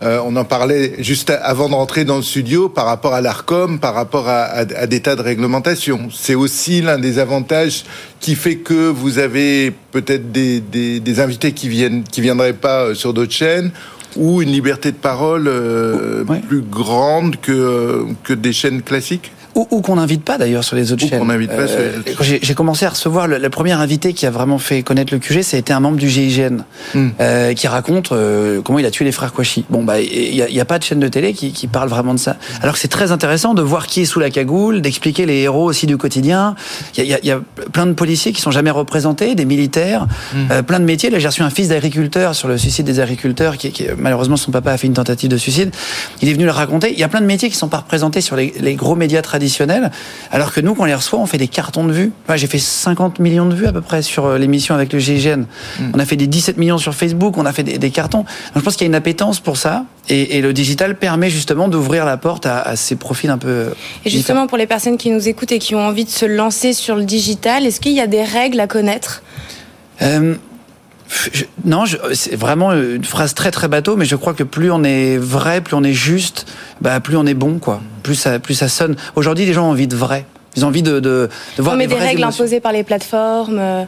euh, 0.02 0.20
on 0.24 0.36
en 0.36 0.44
parlait 0.44 0.94
juste 0.98 1.30
avant 1.30 1.68
de 1.68 1.74
rentrer 1.74 2.04
dans 2.04 2.16
le 2.16 2.22
studio 2.22 2.68
par 2.68 2.84
rapport 2.86 3.14
à 3.14 3.20
l'Arcom, 3.20 3.78
par 3.78 3.94
rapport 3.94 4.28
à, 4.28 4.42
à- 4.42 4.60
à 4.82 4.86
des 4.86 5.00
tas 5.00 5.16
de 5.16 5.22
réglementations. 5.22 6.08
C'est 6.12 6.34
aussi 6.34 6.82
l'un 6.82 6.98
des 6.98 7.18
avantages 7.18 7.84
qui 8.20 8.34
fait 8.34 8.56
que 8.56 8.88
vous 8.88 9.18
avez 9.18 9.72
peut-être 9.92 10.30
des, 10.32 10.60
des, 10.60 11.00
des 11.00 11.20
invités 11.20 11.52
qui 11.52 11.68
viennent, 11.68 12.04
qui 12.04 12.20
viendraient 12.20 12.52
pas 12.52 12.80
euh, 12.86 12.94
sur 12.94 13.14
d'autres 13.14 13.32
chaînes 13.32 13.70
ou 14.16 14.42
une 14.42 14.50
liberté 14.52 14.92
de 14.92 14.96
parole 14.96 15.48
euh, 15.48 16.24
Ouais. 16.24 16.40
plus 16.40 16.60
grande 16.62 17.36
que, 17.40 18.04
que 18.22 18.32
des 18.32 18.52
chaînes 18.52 18.82
classiques 18.82 19.32
Ou, 19.54 19.66
ou 19.70 19.80
qu'on 19.82 19.96
n'invite 19.96 20.24
pas 20.24 20.38
d'ailleurs 20.38 20.64
sur 20.64 20.76
les 20.76 20.92
autres 20.92 21.04
Ou 21.04 21.08
chaînes. 21.08 21.20
Euh, 21.30 21.46
pas 21.56 21.64
autres 21.64 22.16
quand 22.16 22.24
j'ai 22.24 22.40
j'ai 22.42 22.54
commencé 22.54 22.84
à 22.86 22.90
recevoir 22.90 23.26
le, 23.28 23.38
le 23.38 23.50
premier 23.50 23.72
invité 23.72 24.12
qui 24.12 24.26
a 24.26 24.30
vraiment 24.30 24.58
fait 24.58 24.82
connaître 24.82 25.12
le 25.12 25.20
QG, 25.20 25.42
ça 25.42 25.56
a 25.56 25.60
été 25.60 25.72
un 25.72 25.80
membre 25.80 25.96
du 25.96 26.08
GIGN 26.08 26.64
Hmm. 26.94 27.08
euh, 27.20 27.54
qui 27.54 27.66
raconte 27.66 28.12
euh, 28.12 28.60
comment 28.62 28.78
il 28.78 28.86
a 28.86 28.90
tué 28.90 29.04
les 29.04 29.12
frères 29.12 29.32
Kouachi. 29.32 29.64
Bon 29.70 29.82
bah 29.84 30.00
il 30.00 30.34
y 30.34 30.42
a, 30.58 30.62
a 30.62 30.64
pas 30.64 30.78
de 30.78 30.84
chaîne 30.84 31.00
de 31.00 31.08
télé 31.08 31.32
qui, 31.32 31.52
qui 31.52 31.66
parle 31.66 31.88
vraiment 31.88 32.14
de 32.14 32.18
ça. 32.18 32.36
Alors 32.62 32.74
que 32.74 32.80
c'est 32.80 32.88
très 32.88 33.10
intéressant 33.12 33.54
de 33.54 33.62
voir 33.62 33.86
qui 33.86 34.02
est 34.02 34.04
sous 34.04 34.20
la 34.20 34.30
cagoule, 34.30 34.80
d'expliquer 34.82 35.24
les 35.26 35.38
héros 35.40 35.64
aussi 35.64 35.86
du 35.86 35.96
quotidien. 35.96 36.54
Il 36.96 37.04
y 37.04 37.12
y 37.12 37.26
y 37.26 37.30
a 37.30 37.40
plein 37.72 37.86
de 37.86 37.92
policiers 37.94 38.32
qui 38.32 38.40
sont 38.40 38.50
jamais 38.50 38.70
représentés, 38.70 39.34
des 39.34 39.44
militaires, 39.44 40.06
euh, 40.50 40.62
plein 40.62 40.78
de 40.80 40.84
métiers. 40.84 41.10
Là 41.10 41.18
j'ai 41.18 41.28
reçu 41.28 41.42
un 41.42 41.50
fils 41.50 41.68
d'agriculteur 41.68 42.34
sur 42.34 42.48
le 42.48 42.58
suicide 42.58 42.86
des 42.86 43.00
agriculteurs 43.00 43.56
qui, 43.56 43.70
qui 43.72 43.86
malheureusement 43.98 44.36
son 44.36 44.50
papa 44.50 44.72
a 44.72 44.76
fait 44.78 44.86
une 44.86 44.94
tentative 44.94 45.30
de 45.30 45.36
suicide. 45.36 45.70
Il 46.22 46.28
est 46.28 46.32
venu 46.32 46.44
le 46.44 46.50
raconter. 46.52 46.92
Il 46.92 46.98
y 46.98 47.04
a 47.04 47.08
plein 47.08 47.20
de 47.20 47.26
métiers 47.26 47.50
qui 47.50 47.56
sont 47.56 47.68
pas 47.68 47.78
représentés 47.78 48.20
sur 48.20 48.36
les, 48.36 48.52
les 48.60 48.74
gros 48.74 48.94
médias 48.96 49.22
traditionnels. 49.22 49.43
Alors 50.30 50.52
que 50.52 50.60
nous, 50.60 50.74
quand 50.74 50.82
on 50.82 50.86
les 50.86 50.94
reçoit, 50.94 51.18
on 51.18 51.26
fait 51.26 51.38
des 51.38 51.48
cartons 51.48 51.84
de 51.84 51.92
vues. 51.92 52.12
Moi, 52.28 52.36
j'ai 52.36 52.46
fait 52.46 52.58
50 52.58 53.18
millions 53.18 53.46
de 53.46 53.54
vues 53.54 53.66
à 53.66 53.72
peu 53.72 53.80
près 53.80 54.02
sur 54.02 54.26
euh, 54.26 54.38
l'émission 54.38 54.74
avec 54.74 54.92
le 54.92 54.98
GIGN. 54.98 55.44
On 55.92 55.98
a 55.98 56.04
fait 56.04 56.16
des 56.16 56.26
17 56.26 56.56
millions 56.56 56.78
sur 56.78 56.94
Facebook, 56.94 57.36
on 57.38 57.46
a 57.46 57.52
fait 57.52 57.62
des, 57.62 57.78
des 57.78 57.90
cartons. 57.90 58.18
Donc, 58.18 58.28
je 58.56 58.60
pense 58.60 58.76
qu'il 58.76 58.84
y 58.84 58.88
a 58.88 58.90
une 58.90 58.94
appétence 58.94 59.40
pour 59.40 59.56
ça. 59.56 59.84
Et, 60.08 60.36
et 60.36 60.40
le 60.42 60.52
digital 60.52 60.96
permet 60.96 61.30
justement 61.30 61.68
d'ouvrir 61.68 62.04
la 62.04 62.16
porte 62.16 62.46
à, 62.46 62.60
à 62.60 62.76
ces 62.76 62.96
profils 62.96 63.30
un 63.30 63.38
peu. 63.38 63.72
Et 64.04 64.10
justement, 64.10 64.46
pour 64.46 64.58
les 64.58 64.66
personnes 64.66 64.98
qui 64.98 65.10
nous 65.10 65.28
écoutent 65.28 65.52
et 65.52 65.58
qui 65.58 65.74
ont 65.74 65.86
envie 65.86 66.04
de 66.04 66.10
se 66.10 66.26
lancer 66.26 66.72
sur 66.72 66.96
le 66.96 67.04
digital, 67.04 67.66
est-ce 67.66 67.80
qu'il 67.80 67.92
y 67.92 68.00
a 68.00 68.06
des 68.06 68.22
règles 68.22 68.60
à 68.60 68.66
connaître? 68.66 69.22
Euh, 70.02 70.34
je- 71.32 71.44
non, 71.64 71.84
je- 71.84 71.96
c'est 72.14 72.36
vraiment 72.36 72.72
une 72.72 73.04
phrase 73.04 73.34
très 73.34 73.50
très 73.50 73.68
bateau, 73.68 73.96
mais 73.96 74.04
je 74.04 74.16
crois 74.16 74.34
que 74.34 74.42
plus 74.42 74.70
on 74.70 74.82
est 74.84 75.16
vrai, 75.18 75.60
plus 75.60 75.74
on 75.76 75.84
est 75.84 75.92
juste, 75.92 76.46
bah, 76.80 77.00
plus 77.00 77.16
on 77.16 77.26
est 77.26 77.34
bon, 77.34 77.58
quoi. 77.58 77.80
Plus 78.02 78.14
ça, 78.14 78.38
plus 78.38 78.54
ça 78.54 78.68
sonne. 78.68 78.96
Aujourd'hui, 79.16 79.46
les 79.46 79.52
gens 79.52 79.66
ont 79.66 79.70
envie 79.70 79.86
de 79.88 79.96
vrai. 79.96 80.26
Ils 80.56 80.64
ont 80.64 80.68
envie 80.68 80.82
de, 80.82 81.00
de, 81.00 81.28
de 81.56 81.62
voir 81.62 81.74
On 81.74 81.78
met 81.78 81.86
des 81.86 81.94
règles 81.94 82.20
émotions. 82.22 82.44
imposées 82.44 82.60
par 82.60 82.72
les 82.72 82.84
plateformes. 82.84 83.58
euh, 83.58 83.84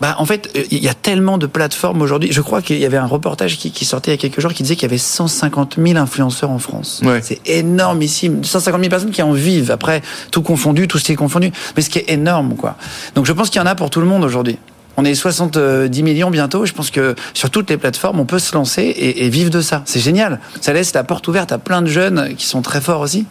Bah, 0.00 0.14
en 0.18 0.24
fait, 0.26 0.48
il 0.70 0.78
y 0.78 0.88
a 0.88 0.94
tellement 0.94 1.38
de 1.38 1.46
plateformes 1.46 2.00
aujourd'hui. 2.02 2.30
Je 2.32 2.40
crois 2.40 2.62
qu'il 2.62 2.78
y 2.78 2.84
avait 2.86 2.96
un 2.98 3.06
reportage 3.06 3.58
qui, 3.58 3.72
qui 3.72 3.84
sortait 3.84 4.12
il 4.12 4.14
y 4.14 4.18
a 4.18 4.20
quelques 4.20 4.40
jours 4.40 4.52
qui 4.54 4.62
disait 4.62 4.76
qu'il 4.76 4.84
y 4.84 4.90
avait 4.90 4.96
150 4.96 5.74
000 5.76 5.98
influenceurs 5.98 6.50
en 6.50 6.60
France. 6.60 7.00
Ouais. 7.04 7.20
C'est 7.22 7.40
énormissime. 7.48 8.44
150 8.44 8.80
000 8.80 8.90
personnes 8.90 9.10
qui 9.10 9.22
en 9.22 9.32
vivent. 9.32 9.72
Après, 9.72 10.00
tout 10.30 10.40
confondu, 10.42 10.86
tout 10.86 10.98
ce 10.98 11.04
qui 11.04 11.12
est 11.12 11.16
confondu. 11.16 11.50
Mais 11.76 11.82
ce 11.82 11.90
qui 11.90 11.98
est 11.98 12.10
énorme, 12.10 12.54
quoi. 12.54 12.76
Donc 13.16 13.26
je 13.26 13.32
pense 13.32 13.50
qu'il 13.50 13.60
y 13.60 13.62
en 13.62 13.66
a 13.66 13.74
pour 13.74 13.90
tout 13.90 14.00
le 14.00 14.06
monde 14.06 14.22
aujourd'hui. 14.24 14.56
On 15.00 15.04
est 15.04 15.14
70 15.14 16.02
millions 16.02 16.28
bientôt. 16.28 16.66
Je 16.66 16.72
pense 16.72 16.90
que 16.90 17.14
sur 17.32 17.50
toutes 17.50 17.70
les 17.70 17.76
plateformes, 17.76 18.18
on 18.18 18.24
peut 18.24 18.40
se 18.40 18.52
lancer 18.52 18.82
et, 18.82 19.28
vivre 19.28 19.48
de 19.48 19.60
ça. 19.60 19.82
C'est 19.84 20.00
génial. 20.00 20.40
Ça 20.60 20.72
laisse 20.72 20.92
la 20.92 21.04
porte 21.04 21.28
ouverte 21.28 21.52
à 21.52 21.58
plein 21.58 21.82
de 21.82 21.86
jeunes 21.86 22.34
qui 22.36 22.46
sont 22.46 22.62
très 22.62 22.80
forts 22.80 23.00
aussi. 23.00 23.24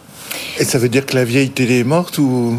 Et 0.58 0.64
ça 0.64 0.78
veut 0.78 0.88
dire 0.88 1.04
que 1.04 1.14
la 1.14 1.26
vieille 1.26 1.50
télé 1.50 1.80
est 1.80 1.84
morte 1.84 2.16
ou? 2.16 2.58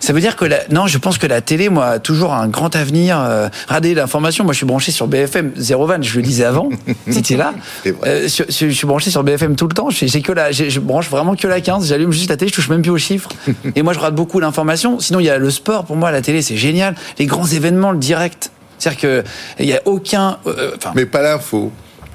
Ça 0.00 0.12
veut 0.12 0.20
dire 0.20 0.34
que 0.36 0.44
la... 0.46 0.60
non, 0.70 0.86
je 0.86 0.98
pense 0.98 1.18
que 1.18 1.26
la 1.26 1.40
télé, 1.42 1.68
moi, 1.68 1.86
a 1.86 1.98
toujours 1.98 2.32
un 2.32 2.48
grand 2.48 2.74
avenir. 2.74 3.18
Euh, 3.20 3.48
regardez 3.68 3.94
l'information. 3.94 4.44
Moi, 4.44 4.52
je 4.54 4.56
suis 4.56 4.66
branché 4.66 4.92
sur 4.92 5.06
BFM 5.06 5.52
0 5.56 5.88
Je 6.00 6.16
le 6.16 6.22
disais 6.22 6.44
avant. 6.44 6.70
C'était 7.10 7.36
là. 7.36 7.52
Euh, 7.86 8.26
je 8.26 8.70
suis 8.70 8.86
branché 8.86 9.10
sur 9.10 9.22
BFM 9.22 9.56
tout 9.56 9.68
le 9.68 9.74
temps. 9.74 9.90
J'ai 9.90 10.08
j'ai 10.08 10.22
que 10.22 10.32
la, 10.32 10.52
je 10.52 10.80
branche 10.80 11.08
vraiment 11.10 11.36
que 11.36 11.46
la 11.46 11.60
15. 11.60 11.86
J'allume 11.88 12.12
juste 12.12 12.30
la 12.30 12.36
télé. 12.36 12.48
Je 12.50 12.54
touche 12.56 12.68
même 12.70 12.82
plus 12.82 12.90
aux 12.90 12.98
chiffres. 12.98 13.28
Et 13.76 13.82
moi, 13.82 13.92
je 13.92 13.98
rate 14.00 14.14
beaucoup 14.14 14.40
l'information. 14.40 14.98
Sinon, 15.00 15.20
il 15.20 15.26
y 15.26 15.30
a 15.30 15.38
le 15.38 15.50
sport. 15.50 15.84
Pour 15.84 15.96
moi, 15.96 16.10
la 16.10 16.22
télé, 16.22 16.42
c'est 16.42 16.56
génial. 16.56 16.94
Les 17.18 17.26
grands 17.26 17.46
événements, 17.46 17.92
le 17.92 17.98
direct. 17.98 18.50
C'est-à-dire 18.78 19.00
que 19.02 19.24
il 19.58 19.66
y 19.66 19.74
a 19.74 19.82
aucun. 19.84 20.38
euh, 20.46 20.72
Enfin, 20.76 20.92
mais 20.94 21.04
pas 21.04 21.20
l'info. 21.20 21.70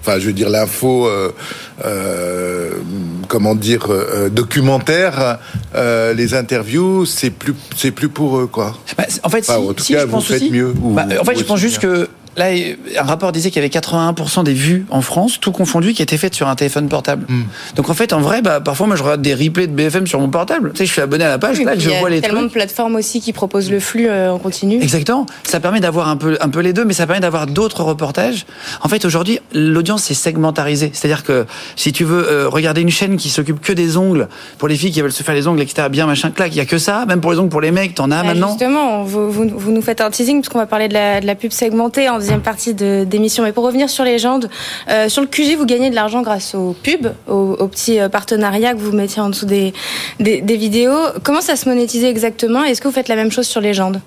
Enfin, 0.08 0.20
je 0.20 0.28
veux 0.28 0.34
dire 0.34 0.50
l'info, 0.50 1.08
euh, 1.08 1.32
euh, 1.84 2.70
comment 3.28 3.56
dire, 3.56 3.88
euh, 3.90 4.30
documentaire. 4.30 5.40
euh, 5.74 6.14
les 6.14 6.34
interviews, 6.36 7.06
c'est 7.06 7.32
plus, 7.32 7.54
c'est 7.76 7.90
plus 7.92 8.08
pour 8.10 8.38
eux, 8.38 8.46
quoi. 8.48 8.78
Bah, 8.98 9.06
en 9.24 9.30
fait, 9.30 9.40
Enfin, 9.50 9.60
si, 9.62 9.68
en 9.70 9.74
tout 9.74 9.84
si, 9.84 9.94
cas, 9.94 10.02
je 10.02 10.06
vous 10.06 10.22
faites 10.22 10.42
aussi- 10.44 10.52
mieux, 10.52 10.74
ou- 10.82 10.92
Bah, 10.94 11.06
en 11.20 11.24
fait, 11.26 11.38
je 11.38 11.44
pense 11.44 11.60
juste 11.60 11.80
bien. 11.82 11.90
que 11.90 12.10
là, 12.38 12.48
un 12.98 13.04
rapport 13.04 13.32
disait 13.32 13.50
qu'il 13.50 13.62
y 13.62 13.66
avait 13.66 13.74
81% 13.74 14.44
des 14.44 14.54
vues 14.54 14.86
en 14.90 15.02
France, 15.02 15.40
tout 15.40 15.52
confondu, 15.52 15.94
qui 15.94 16.02
étaient 16.02 16.18
faites 16.18 16.36
sur 16.36 16.48
un 16.48 16.56
téléphone 16.56 16.90
portable. 16.90 17.26
Hmm. 17.30 17.44
Donc 17.76 17.90
en 17.90 17.94
fait, 17.94 18.14
en 18.14 18.20
vrai, 18.20 18.42
bah, 18.42 18.60
parfois, 18.62 18.88
moi, 18.88 18.96
je 18.96 19.04
regarde 19.04 19.22
des 19.22 19.34
replays 19.34 19.68
de 19.68 19.74
BFM 19.74 20.08
sur 20.08 20.20
mon 20.20 20.30
portable. 20.30 20.72
Tu 20.74 20.80
sais, 20.80 20.86
je 20.86 20.92
suis 20.92 21.02
abonné 21.02 21.24
à 21.24 21.30
la 21.30 21.38
page, 21.40 21.62
là, 21.62 21.76
je 21.76 21.90
il 21.90 21.92
y 21.92 21.96
a 21.96 22.00
vois 22.00 22.10
les 22.10 22.22
tellement 22.22 22.40
trucs. 22.40 22.50
de 22.50 22.54
plateformes 22.54 22.96
aussi 22.96 23.22
qui 23.22 23.34
proposent 23.34 23.72
le 23.72 23.80
flux 23.80 24.08
euh, 24.08 24.32
en 24.32 24.40
continu. 24.40 24.82
Exactement. 24.82 25.26
Ça 25.44 25.60
permet 25.60 25.80
d'avoir 25.80 26.10
un 26.10 26.18
peu, 26.18 26.38
un 26.42 26.50
peu 26.50 26.60
les 26.60 26.74
deux, 26.74 26.86
mais 26.86 26.94
ça 26.94 27.08
permet 27.08 27.22
d'avoir 27.22 27.48
d'autres 27.48 27.84
reportages. 27.84 28.46
En 28.82 28.90
fait, 28.90 29.06
aujourd'hui, 29.06 29.40
l'audience 29.54 30.10
est 30.12 30.16
segmentarisée. 30.16 30.92
C'est-à-dire 30.94 31.24
que 31.24 31.46
si 31.76 31.92
tu 31.92 32.04
veux 32.04 32.28
euh, 32.30 32.50
regarder 32.50 32.82
une 32.82 32.90
chaîne 32.90 33.18
qui 33.18 33.30
s'occupe 33.30 33.62
que 33.62 33.74
des 33.74 33.98
ongles, 33.98 34.28
pour 34.58 34.68
les 34.68 34.76
filles 34.76 34.92
qui 34.92 35.02
veulent 35.02 35.12
se 35.12 35.24
faire 35.24 35.36
les 35.36 35.48
ongles, 35.48 35.62
etc., 35.62 35.88
bien 35.90 36.06
machin, 36.06 36.32
clac, 36.32 36.54
il 36.54 36.58
y 36.58 36.62
a 36.62 36.66
que 36.66 36.78
ça. 36.78 37.06
Même 37.06 37.22
pour 37.22 37.32
les 37.32 37.40
ongles, 37.40 37.50
pour 37.50 37.62
les 37.62 37.72
mecs, 37.72 37.96
t'en 37.96 38.12
as 38.12 38.20
Ah, 38.20 38.24
maintenant. 38.24 38.50
Justement, 38.50 39.04
vous, 39.04 39.32
vous, 39.32 39.48
vous 39.56 39.72
nous 39.72 39.82
faites 39.82 40.02
un 40.02 40.10
teasing 40.10 40.42
parce 40.42 40.50
qu'on 40.50 40.60
va 40.60 40.66
parler 40.66 40.88
de 40.88 40.94
la, 40.94 41.22
de 41.22 41.26
la 41.26 41.36
pub 41.36 41.52
segmentée 41.52 42.10
en 42.10 42.20
deuxième 42.26 42.42
partie 42.42 42.74
d'émission. 42.74 43.44
Mais 43.44 43.52
pour 43.52 43.64
revenir 43.64 43.88
sur 43.88 44.04
légende, 44.04 44.50
euh, 44.90 45.10
sur 45.10 45.22
le 45.22 45.28
QG, 45.28 45.58
vous 45.58 45.66
gagnez 45.66 45.92
de 45.92 45.96
l'argent 45.96 46.24
grâce 46.24 46.56
aux 46.56 46.76
pubs, 46.82 47.14
aux, 47.28 47.68
petits 47.68 48.00
euh, 48.00 48.10
partenariats 48.10 48.74
que 48.74 48.80
vous 48.80 48.92
mettiez 48.92 49.22
en 49.22 49.30
dessous 49.30 49.46
des, 49.46 49.74
vidéos. 50.20 50.98
Comment 51.24 51.42
ça 51.42 51.56
se 51.56 51.70
monétise 51.70 52.04
exactement 52.04 52.64
Est-ce 52.64 52.82
que 52.82 52.88
vous 52.88 52.94
faites 52.94 53.10
la 53.10 53.16
même 53.16 53.32
chose 53.32 53.46
sur 53.46 53.62
légende 53.62 54.02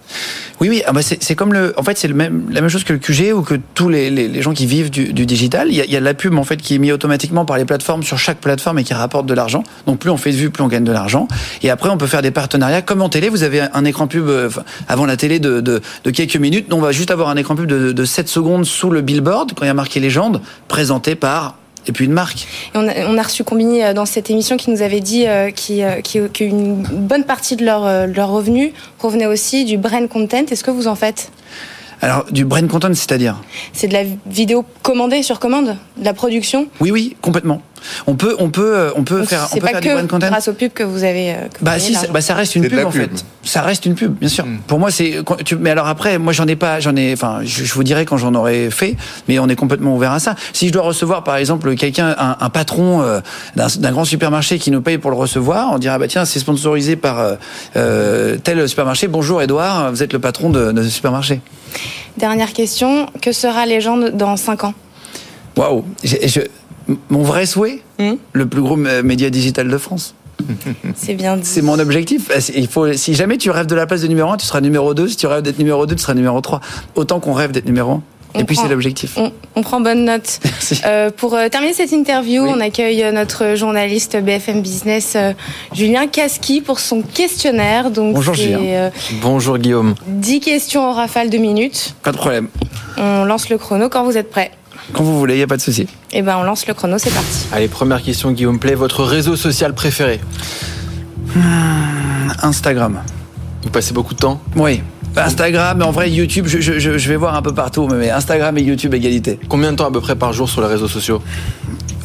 Oui, 0.60 0.68
oui. 0.68 0.82
Ah 0.86 0.92
bah 0.92 1.00
c'est 1.02 1.34
comme 1.36 1.52
le. 1.52 1.74
En 1.76 1.84
fait, 1.84 1.96
c'est 1.96 2.08
la 2.08 2.14
même 2.14 2.68
chose 2.68 2.82
que 2.82 2.92
le 2.92 2.98
QG 2.98 3.32
ou 3.32 3.42
que 3.42 3.54
tous 3.74 3.88
les, 3.88 4.10
les, 4.10 4.26
les 4.26 4.42
gens 4.42 4.52
qui 4.52 4.66
vivent 4.66 4.90
du, 4.90 5.12
digital. 5.12 5.68
Il 5.70 5.76
y, 5.76 5.96
a, 5.96 6.00
de 6.00 6.04
la 6.04 6.14
pub 6.14 6.36
en 6.36 6.44
fait 6.44 6.56
qui 6.56 6.74
est 6.74 6.78
mise 6.78 6.92
automatiquement 6.92 7.44
par 7.44 7.56
les 7.56 7.64
plateformes 7.64 8.02
sur 8.02 8.18
chaque 8.18 8.38
plateforme 8.38 8.80
et 8.80 8.84
qui 8.84 8.94
rapporte 8.94 9.26
de 9.26 9.34
l'argent. 9.34 9.62
Donc 9.86 10.00
plus 10.00 10.10
on 10.10 10.16
fait 10.16 10.32
de 10.32 10.36
vues, 10.36 10.50
plus 10.50 10.64
on 10.64 10.68
gagne 10.68 10.84
de 10.84 10.92
l'argent. 10.92 11.28
Et 11.62 11.70
après, 11.70 11.88
on 11.90 11.98
peut 11.98 12.08
faire 12.08 12.22
des 12.22 12.32
partenariats. 12.32 12.82
Comme 12.82 13.02
en 13.02 13.08
télé, 13.08 13.28
vous 13.28 13.44
avez 13.44 13.60
un 13.60 13.84
écran 13.84 14.08
pub 14.08 14.26
euh, 14.26 14.50
avant 14.88 15.06
la 15.06 15.16
télé 15.16 15.38
de, 15.38 15.80
quelques 16.12 16.36
minutes. 16.36 16.72
On 16.72 16.80
va 16.80 16.90
juste 16.90 17.12
avoir 17.12 17.28
un 17.28 17.36
écran 17.36 17.54
pub 17.54 17.66
de, 17.66 17.92
de 17.92 18.04
7 18.08 18.28
secondes 18.28 18.64
sous 18.64 18.90
le 18.90 19.00
billboard 19.00 19.52
quand 19.54 19.64
il 19.64 19.68
y 19.68 19.70
a 19.70 19.74
marqué 19.74 20.00
légende, 20.00 20.40
présenté 20.66 21.14
par 21.14 21.54
et 21.86 21.92
puis 21.92 22.04
une 22.04 22.12
marque. 22.12 22.46
Et 22.74 22.78
on, 22.78 23.18
a, 23.18 23.22
reçu 23.22 23.44
Combini 23.44 23.82
euh, 23.82 23.94
dans 23.94 24.06
cette 24.06 24.30
émission 24.30 24.56
qui 24.56 24.70
nous 24.70 24.82
avait 24.82 25.00
dit 25.00 25.26
euh, 25.26 25.50
euh, 25.70 26.28
qu'une 26.28 26.82
bonne 26.82 27.24
partie 27.24 27.56
de 27.56 27.64
leur, 27.64 27.84
de 28.06 28.12
leur 28.12 28.28
revenu 28.30 28.72
provenait 28.98 29.26
aussi 29.26 29.64
du 29.64 29.78
brain 29.78 30.06
content. 30.06 30.44
Est-ce 30.50 30.64
que 30.64 30.70
vous 30.70 30.86
en 30.86 30.94
faites? 30.94 31.30
Alors 32.00 32.24
du 32.30 32.44
brain 32.44 32.66
content, 32.68 32.88
c'est-à-dire 32.94 33.36
C'est 33.72 33.88
de 33.88 33.92
la 33.92 34.02
vidéo 34.26 34.64
commandée 34.82 35.22
sur 35.22 35.40
commande 35.40 35.76
De 35.96 36.04
la 36.04 36.14
production 36.14 36.68
Oui, 36.80 36.90
oui, 36.92 37.16
complètement. 37.20 37.60
On 38.08 38.16
peut, 38.16 38.34
on 38.40 38.50
peut, 38.50 38.76
euh, 38.76 38.90
on 38.96 39.04
peut 39.04 39.20
Donc, 39.20 39.28
faire, 39.28 39.44
on 39.44 39.54
c'est 39.54 39.60
peut 39.60 39.66
pas 39.66 39.80
faire 39.80 39.96
que 39.96 40.00
du 40.02 40.08
content. 40.08 40.26
grâce 40.28 40.48
aux 40.48 40.52
pubs 40.52 40.72
que 40.72 40.82
vous 40.82 41.04
avez. 41.04 41.30
euh, 41.32 41.34
que 41.52 41.58
vous 41.60 41.64
Bah 41.64 41.78
si, 41.78 41.96
bah, 42.12 42.20
ça 42.20 42.34
reste 42.34 42.56
une 42.56 42.68
pub 42.68 42.84
en 42.84 42.90
pub. 42.90 43.02
fait. 43.02 43.24
Ça 43.44 43.62
reste 43.62 43.86
une 43.86 43.94
pub, 43.94 44.14
bien 44.18 44.28
sûr. 44.28 44.46
Mm. 44.46 44.58
Pour 44.66 44.80
moi, 44.80 44.90
c'est. 44.90 45.18
Mais 45.60 45.70
alors 45.70 45.86
après, 45.86 46.18
moi, 46.18 46.32
j'en 46.32 46.46
ai 46.48 46.56
pas, 46.56 46.80
j'en 46.80 46.96
ai. 46.96 47.12
Enfin, 47.12 47.38
je, 47.44 47.64
je 47.64 47.74
vous 47.74 47.84
dirai 47.84 48.04
quand 48.04 48.16
j'en 48.16 48.34
aurai 48.34 48.70
fait. 48.70 48.96
Mais 49.28 49.38
on 49.38 49.48
est 49.48 49.54
complètement 49.54 49.94
ouvert 49.94 50.10
à 50.12 50.18
ça. 50.18 50.34
Si 50.52 50.66
je 50.68 50.72
dois 50.72 50.82
recevoir, 50.82 51.22
par 51.22 51.36
exemple, 51.36 51.72
quelqu'un, 51.76 52.16
un, 52.18 52.36
un 52.40 52.50
patron 52.50 53.00
euh, 53.02 53.20
d'un 53.54 53.92
grand 53.92 54.04
supermarché 54.04 54.58
qui 54.58 54.72
nous 54.72 54.82
paye 54.82 54.98
pour 54.98 55.10
le 55.12 55.16
recevoir, 55.16 55.70
on 55.72 55.78
dira 55.78 55.98
bah 55.98 56.08
tiens, 56.08 56.24
c'est 56.24 56.40
sponsorisé 56.40 56.96
par 56.96 57.36
euh, 57.76 58.36
tel 58.42 58.68
supermarché. 58.68 59.06
Bonjour, 59.06 59.40
Edouard, 59.40 59.90
vous 59.92 60.02
êtes 60.02 60.12
le 60.12 60.18
patron 60.18 60.50
de, 60.50 60.72
de 60.72 60.82
ce 60.82 60.88
supermarché. 60.88 61.40
Dernière 62.16 62.52
question 62.52 63.06
que 63.22 63.32
sera 63.32 63.66
Légende 63.66 64.10
dans 64.16 64.36
5 64.36 64.64
ans? 64.64 64.74
Waouh. 65.56 65.84
Mon 67.10 67.22
vrai 67.22 67.46
souhait, 67.46 67.82
Hmm? 67.98 68.14
Le 68.32 68.46
plus 68.46 68.62
gros 68.62 68.76
média 68.76 69.28
digital 69.28 69.68
de 69.68 69.76
France. 69.76 70.14
C'est 70.94 71.14
bien 71.14 71.36
dit. 71.36 71.44
C'est 71.44 71.62
mon 71.62 71.78
objectif. 71.80 72.30
Euh, 72.30 72.38
Il 72.54 72.68
faut, 72.68 72.92
si 72.92 73.14
jamais 73.14 73.38
tu 73.38 73.50
rêves 73.50 73.66
de 73.66 73.74
la 73.74 73.86
place 73.86 74.02
de 74.02 74.06
numéro 74.06 74.30
1, 74.30 74.36
tu 74.36 74.46
seras 74.46 74.60
numéro 74.60 74.94
2. 74.94 75.08
Si 75.08 75.16
tu 75.16 75.26
rêves 75.26 75.42
d'être 75.42 75.58
numéro 75.58 75.84
2, 75.84 75.96
tu 75.96 76.00
seras 76.02 76.14
numéro 76.14 76.40
3. 76.40 76.60
Autant 76.94 77.18
qu'on 77.18 77.32
rêve 77.32 77.50
d'être 77.50 77.66
numéro 77.66 77.90
1. 77.92 78.02
On 78.34 78.40
Et 78.40 78.44
puis 78.44 78.54
prend- 78.56 78.64
c'est 78.64 78.70
l'objectif. 78.70 79.14
On, 79.16 79.32
on 79.56 79.62
prend 79.62 79.80
bonne 79.80 80.04
note. 80.04 80.38
Merci. 80.44 80.80
Euh, 80.84 81.10
pour 81.10 81.34
euh, 81.34 81.48
terminer 81.48 81.72
cette 81.72 81.92
interview, 81.92 82.42
Oui. 82.44 82.50
on 82.54 82.60
accueille 82.60 83.02
euh, 83.02 83.10
notre 83.12 83.54
journaliste 83.56 84.16
BFM 84.22 84.60
Business, 84.60 85.14
euh, 85.16 85.32
Julien 85.72 86.06
Casqui, 86.06 86.60
pour 86.60 86.78
son 86.78 87.00
questionnaire. 87.02 87.90
Donc, 87.90 88.14
Bonjour, 88.14 88.34
Julien. 88.34 88.58
euh, 88.60 88.90
Bonjour 89.22 89.56
Guillaume. 89.58 89.94
10 90.06 90.40
questions 90.40 90.82
en 90.88 90.92
rafale 90.92 91.30
de 91.30 91.38
minutes. 91.38 91.94
Pas 92.02 92.12
de 92.12 92.18
problème. 92.18 92.48
On 92.98 93.24
lance 93.24 93.48
le 93.48 93.56
chrono 93.58 93.88
quand 93.88 94.04
vous 94.04 94.16
êtes 94.18 94.30
prêts. 94.30 94.50
Quand 94.92 95.02
vous 95.02 95.18
voulez, 95.18 95.34
il 95.34 95.38
n'y 95.38 95.42
a 95.42 95.46
pas 95.46 95.56
de 95.56 95.62
souci. 95.62 95.86
Eh 96.12 96.22
ben, 96.22 96.36
on 96.38 96.42
lance 96.44 96.66
le 96.66 96.74
chrono, 96.74 96.96
c'est 96.98 97.12
parti. 97.12 97.46
Allez, 97.52 97.68
première 97.68 98.02
question 98.02 98.30
Guillaume 98.32 98.58
Play, 98.58 98.74
votre 98.74 99.04
réseau 99.04 99.36
social 99.36 99.74
préféré? 99.74 100.20
Instagram. 102.42 103.02
Vous 103.62 103.70
passez 103.70 103.92
beaucoup 103.92 104.14
de 104.14 104.18
temps? 104.20 104.40
Oui. 104.56 104.80
Instagram, 105.16 105.78
mais 105.78 105.84
en 105.84 105.90
vrai, 105.90 106.10
YouTube, 106.10 106.46
je, 106.48 106.60
je- 106.60 106.78
je- 106.78 106.96
je 106.98 107.08
vais 107.08 107.16
voir 107.16 107.34
un 107.34 107.42
peu 107.42 107.52
partout, 107.54 107.88
mais 107.88 108.10
Instagram 108.10 108.56
et 108.58 108.62
YouTube 108.62 108.94
égalité. 108.94 109.38
Combien 109.48 109.72
de 109.72 109.76
temps 109.76 109.86
à 109.88 109.90
peu 109.90 110.00
près 110.00 110.14
par 110.16 110.32
jour 110.32 110.48
sur 110.48 110.60
les 110.60 110.68
réseaux 110.68 110.88
sociaux 110.88 111.20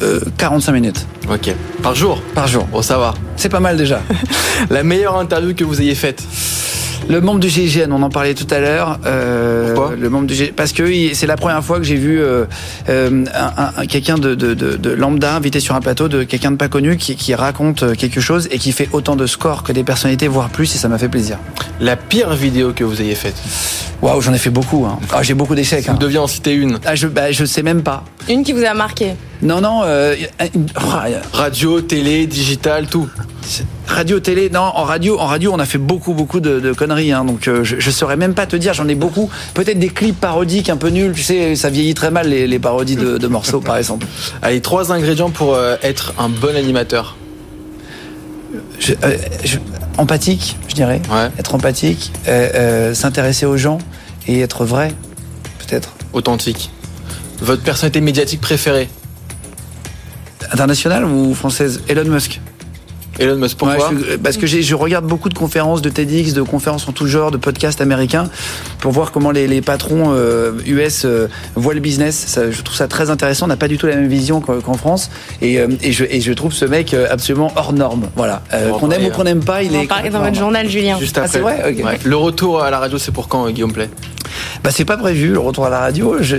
Euh, 0.02 0.18
45 0.38 0.72
minutes 0.72 1.06
Ok. 1.30 1.54
Par 1.82 1.94
jour 1.94 2.20
par 2.34 2.48
jour. 2.48 2.64
Bon, 2.66 2.82
ça 2.82 2.98
va. 2.98 3.14
C'est 3.36 3.48
pas 3.48 3.60
mal 3.60 3.76
déjà. 3.76 4.00
La 4.70 4.82
meilleure 4.82 5.16
interview 5.16 5.54
que 5.54 5.62
vous 5.62 5.80
ayez 5.80 5.94
faite 5.94 6.20
Le 7.08 7.20
membre 7.20 7.38
du 7.40 7.48
GIGN, 7.50 7.92
on 7.92 8.02
en 8.02 8.08
parlait 8.08 8.34
tout 8.34 8.46
à 8.50 8.60
l'heure. 8.60 8.98
Euh, 9.04 9.74
Pourquoi 9.74 9.94
le 9.94 10.08
membre 10.08 10.26
du 10.26 10.34
GIGN, 10.34 10.52
parce 10.56 10.72
que 10.72 11.12
c'est 11.14 11.26
la 11.26 11.36
première 11.36 11.62
fois 11.62 11.76
que 11.78 11.84
j'ai 11.84 11.96
vu 11.96 12.20
euh, 12.20 12.44
euh, 12.88 13.24
un, 13.34 13.82
un- 13.82 13.86
quelqu'un 13.86 14.16
de, 14.16 14.34
de, 14.34 14.54
de, 14.54 14.76
de 14.76 14.90
lambda 14.90 15.34
invité 15.36 15.60
sur 15.60 15.74
un 15.74 15.80
plateau 15.80 16.08
de 16.08 16.22
quelqu'un 16.24 16.50
de 16.50 16.56
pas 16.56 16.68
connu 16.68 16.96
qui, 16.96 17.14
qui 17.14 17.34
raconte 17.34 17.94
quelque 17.96 18.20
chose 18.20 18.48
et 18.50 18.58
qui 18.58 18.72
fait 18.72 18.88
autant 18.92 19.16
de 19.16 19.26
scores 19.26 19.62
que 19.62 19.72
des 19.72 19.84
personnalités, 19.84 20.28
voire 20.28 20.48
plus, 20.48 20.74
et 20.74 20.78
ça 20.78 20.88
m'a 20.88 20.96
fait 20.98 21.08
plaisir. 21.10 21.38
La 21.80 21.96
pire 21.96 22.32
vidéo 22.34 22.72
que 22.72 22.84
vous 22.84 23.00
ayez 23.02 23.14
faite 23.14 23.36
Waouh, 24.00 24.20
j'en 24.20 24.32
ai 24.34 24.38
fait 24.38 24.50
beaucoup. 24.50 24.84
Hein. 24.86 24.98
Ah, 25.12 25.22
j'ai 25.22 25.34
beaucoup 25.34 25.54
d'échecs. 25.54 25.84
Si 25.84 25.90
hein. 25.90 25.94
vous 25.94 25.98
deviez 25.98 26.18
en 26.18 26.26
citer 26.26 26.52
une. 26.52 26.78
Ah, 26.84 26.94
je, 26.94 27.06
bah, 27.06 27.30
je 27.32 27.44
sais 27.44 27.62
même 27.62 27.82
pas. 27.82 28.04
Une 28.28 28.42
qui 28.44 28.52
vous 28.52 28.64
a 28.64 28.74
marqué. 28.74 29.12
Non, 29.44 29.60
non. 29.60 29.82
euh, 29.84 30.16
une- 30.54 30.66
ah, 30.74 31.04
Radio, 31.32 31.80
télé, 31.82 32.26
digital, 32.26 32.86
tout. 32.86 33.08
radio, 33.86 34.18
télé. 34.18 34.48
Non, 34.48 34.60
en 34.60 34.84
radio, 34.84 35.18
en 35.20 35.26
radio, 35.26 35.52
on 35.52 35.58
a 35.58 35.66
fait 35.66 35.76
beaucoup, 35.78 36.14
beaucoup 36.14 36.40
de, 36.40 36.60
de 36.60 36.72
conneries. 36.72 37.12
Hein, 37.12 37.24
donc, 37.26 37.46
euh, 37.46 37.62
je, 37.62 37.78
je 37.78 37.90
saurais 37.90 38.16
même 38.16 38.32
pas 38.34 38.46
te 38.46 38.56
dire. 38.56 38.72
J'en 38.72 38.88
ai 38.88 38.94
beaucoup. 38.94 39.28
Peut-être 39.52 39.78
des 39.78 39.90
clips 39.90 40.18
parodiques 40.18 40.70
un 40.70 40.76
peu 40.78 40.88
nuls. 40.88 41.12
Tu 41.14 41.22
sais, 41.22 41.54
ça 41.56 41.68
vieillit 41.68 41.92
très 41.94 42.10
mal 42.10 42.28
les, 42.28 42.46
les 42.46 42.58
parodies 42.58 42.96
de, 42.96 43.18
de 43.18 43.26
morceaux, 43.26 43.60
par 43.60 43.76
exemple. 43.76 44.06
Allez, 44.42 44.60
trois 44.62 44.92
ingrédients 44.92 45.30
pour 45.30 45.54
euh, 45.54 45.76
être 45.82 46.14
un 46.18 46.30
bon 46.30 46.56
animateur. 46.56 47.16
Je- 48.80 48.94
euh, 49.04 49.16
je- 49.44 49.58
empathique, 49.98 50.56
je 50.68 50.74
dirais. 50.74 51.02
Ouais. 51.10 51.28
Être 51.38 51.54
empathique, 51.54 52.12
euh, 52.28 52.48
euh, 52.54 52.94
s'intéresser 52.94 53.44
aux 53.46 53.56
gens 53.58 53.78
et 54.26 54.40
être 54.40 54.64
vrai, 54.64 54.92
peut-être. 55.58 55.90
Authentique. 56.14 56.70
Votre 57.40 57.62
personnalité 57.62 58.00
médiatique 58.00 58.40
préférée? 58.40 58.88
Internationale 60.54 61.04
ou 61.04 61.34
française? 61.34 61.82
Elon 61.88 62.04
Musk. 62.04 62.40
Elon 63.18 63.36
Musk, 63.36 63.56
pourquoi? 63.58 63.90
Ouais, 63.90 63.96
je- 64.12 64.16
parce 64.16 64.36
que 64.36 64.46
je 64.46 64.74
regarde 64.74 65.04
beaucoup 65.06 65.28
de 65.28 65.34
conférences 65.34 65.82
de 65.82 65.88
TEDx, 65.88 66.32
de 66.32 66.42
conférences 66.42 66.88
en 66.88 66.92
tout 66.92 67.06
genre, 67.06 67.30
de 67.32 67.36
podcasts 67.36 67.80
américains, 67.80 68.28
pour 68.80 68.90
voir 68.92 69.10
comment 69.12 69.30
les, 69.32 69.46
les 69.48 69.60
patrons 69.62 70.12
euh, 70.14 70.52
US 70.66 71.02
euh, 71.04 71.26
voient 71.56 71.74
le 71.74 71.80
business. 71.80 72.14
Ça, 72.26 72.50
je 72.52 72.62
trouve 72.62 72.76
ça 72.76 72.86
très 72.88 73.10
intéressant. 73.10 73.46
On 73.46 73.48
n'a 73.48 73.56
pas 73.56 73.68
du 73.68 73.78
tout 73.78 73.86
la 73.86 73.96
même 73.96 74.08
vision 74.08 74.40
qu'en 74.40 74.74
France, 74.74 75.10
et, 75.42 75.58
euh, 75.60 75.68
et, 75.82 75.90
je, 75.92 76.04
et 76.08 76.20
je 76.20 76.32
trouve 76.32 76.52
ce 76.52 76.64
mec 76.64 76.92
euh, 76.94 77.06
absolument 77.10 77.52
hors 77.56 77.72
norme. 77.72 78.08
Voilà, 78.16 78.42
Euh, 78.52 78.70
On 78.74 78.78
qu'on 78.78 78.90
aime 78.90 79.04
ou 79.06 79.10
qu'on 79.10 79.24
n'aime 79.24 79.44
pas, 79.44 79.62
il 79.64 79.72
On 79.76 79.80
est. 79.82 79.86
parler 79.86 80.10
dans 80.10 80.20
votre 80.22 80.36
journal, 80.36 80.68
Julien. 80.68 80.98
Juste 81.00 81.18
Ah, 81.18 81.24
après. 81.26 81.40
vrai? 81.40 81.74
Ouais. 81.84 81.98
Le 82.04 82.16
retour 82.16 82.62
à 82.62 82.70
la 82.70 82.78
radio, 82.80 82.98
c'est 82.98 83.12
pour 83.12 83.26
quand, 83.28 83.46
euh, 83.46 83.50
Guillaume 83.50 83.72
Play? 83.72 83.90
Bah 84.62 84.70
c'est 84.72 84.84
pas 84.84 84.96
prévu 84.96 85.32
le 85.32 85.38
retour 85.38 85.66
à 85.66 85.70
la 85.70 85.80
radio. 85.80 86.16
Je, 86.20 86.36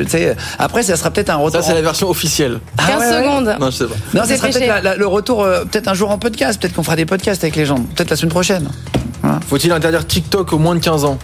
après, 0.59 0.83
ça 0.83 0.95
sera 0.95 1.11
peut-être 1.11 1.29
un 1.29 1.35
retour. 1.35 1.59
Ça, 1.61 1.65
c'est 1.67 1.71
en- 1.73 1.75
la 1.75 1.81
version 1.81 2.09
officielle. 2.09 2.59
Ah 2.77 2.83
15 2.87 2.99
ouais, 2.99 3.05
ouais. 3.09 3.23
secondes. 3.23 3.55
Non, 3.59 3.65
je 3.71 3.75
sais 3.77 3.85
pas. 3.85 3.95
Non, 4.13 4.23
ça 4.25 4.35
sera 4.37 4.47
peut-être 4.49 4.67
la- 4.67 4.81
la- 4.81 4.95
le 4.95 5.07
retour, 5.07 5.43
euh, 5.43 5.63
peut-être 5.65 5.87
un 5.87 5.93
jour 5.93 6.11
en 6.11 6.17
podcast. 6.17 6.59
Peut-être 6.61 6.73
qu'on 6.73 6.83
fera 6.83 6.95
des 6.95 7.05
podcasts 7.05 7.43
avec 7.43 7.55
les 7.55 7.65
gens. 7.65 7.79
Peut-être 7.95 8.09
la 8.09 8.15
semaine 8.15 8.31
prochaine. 8.31 8.69
Voilà. 9.21 9.39
Faut-il 9.47 9.71
interdire 9.71 10.05
TikTok 10.05 10.53
aux 10.53 10.57
moins 10.57 10.75
de 10.75 10.79
15 10.79 11.05
ans? 11.05 11.17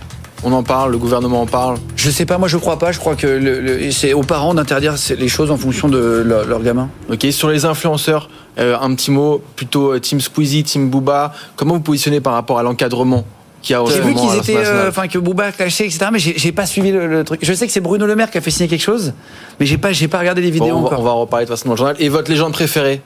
On 0.43 0.53
en 0.53 0.63
parle, 0.63 0.91
le 0.91 0.97
gouvernement 0.97 1.41
en 1.41 1.45
parle. 1.45 1.77
Je 1.95 2.09
sais 2.09 2.25
pas, 2.25 2.39
moi 2.39 2.47
je 2.47 2.57
crois 2.57 2.79
pas. 2.79 2.91
Je 2.91 2.97
crois 2.97 3.15
que 3.15 3.27
le- 3.27 3.59
le- 3.61 3.91
c'est 3.91 4.13
aux 4.13 4.23
parents 4.23 4.55
d'interdire 4.55 4.95
les 5.17 5.27
choses 5.27 5.51
en 5.51 5.57
fonction 5.57 5.87
de 5.87 6.23
leur, 6.25 6.47
leur 6.47 6.63
gamin. 6.63 6.89
Ok, 7.11 7.27
sur 7.29 7.47
les 7.49 7.65
influenceurs, 7.65 8.27
euh, 8.57 8.75
un 8.81 8.95
petit 8.95 9.11
mot, 9.11 9.43
plutôt 9.55 9.93
euh, 9.93 9.99
Team 9.99 10.19
Squeezie, 10.19 10.63
Team 10.63 10.89
Booba. 10.89 11.31
Comment 11.55 11.75
vous 11.75 11.81
positionnez 11.81 12.21
par 12.21 12.33
rapport 12.33 12.57
à 12.57 12.63
l'encadrement? 12.63 13.23
A 13.69 13.83
J'ai 13.87 14.01
vu 14.01 14.13
qu'ils 14.15 14.35
étaient, 14.37 14.57
euh, 14.57 14.89
enfin 14.89 15.07
que 15.07 15.17
Booba 15.19 15.51
clashait, 15.51 15.85
etc. 15.85 16.07
Mais 16.11 16.19
j'ai 16.19 16.33
j'ai 16.37 16.51
pas 16.51 16.65
suivi 16.65 16.91
le, 16.91 17.07
le 17.07 17.23
truc. 17.23 17.39
Je 17.43 17.53
sais 17.53 17.67
que 17.67 17.71
c'est 17.73 17.79
Bruno 17.79 18.05
Le 18.05 18.15
Maire 18.15 18.31
qui 18.31 18.37
a 18.37 18.41
fait 18.41 18.51
signer 18.51 18.67
quelque 18.67 18.81
chose, 18.81 19.13
mais 19.59 19.65
j'ai 19.65 19.77
pas, 19.77 19.91
j'ai 19.91 20.07
pas 20.07 20.19
regardé 20.19 20.41
les 20.41 20.49
Bon, 20.49 20.65
vidéos 20.65 20.77
on, 20.77 20.81
va, 20.81 20.87
encore. 20.87 20.99
on 20.99 21.03
va 21.03 21.11
en 21.11 21.19
reparler 21.21 21.45
de 21.45 21.49
toute 21.51 21.57
façon 21.57 21.69
dans 21.69 21.73
le 21.73 21.77
journal. 21.77 21.95
Et 21.99 22.09
votre 22.09 22.29
légende 22.31 22.53
préférée? 22.53 23.01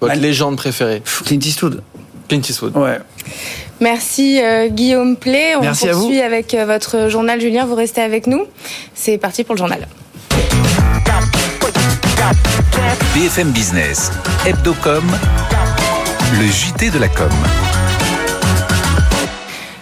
Votre 0.00 0.14
légende 0.16 0.56
préférée? 0.56 1.02
Clint 1.26 1.38
Eastwood. 1.40 1.82
Clint 2.28 2.40
Eastwood. 2.48 2.76
Ouais. 2.76 2.98
Merci 3.80 4.40
euh, 4.42 4.68
Guillaume 4.68 5.16
Play. 5.16 5.56
On 5.56 5.62
Merci 5.62 5.88
à 5.88 5.92
vous. 5.92 6.00
poursuit 6.00 6.20
avec 6.22 6.54
euh, 6.54 6.64
votre 6.64 7.08
journal, 7.10 7.40
Julien. 7.40 7.66
Vous 7.66 7.74
restez 7.74 8.00
avec 8.00 8.26
nous. 8.26 8.44
C'est 8.94 9.18
parti 9.18 9.44
pour 9.44 9.54
le 9.54 9.58
journal. 9.58 9.86
BFM 13.14 13.50
Business, 13.50 14.10
Hebdocom, 14.46 15.04
le 16.38 16.46
JT 16.46 16.90
de 16.90 16.98
la 16.98 17.08
com. 17.08 17.28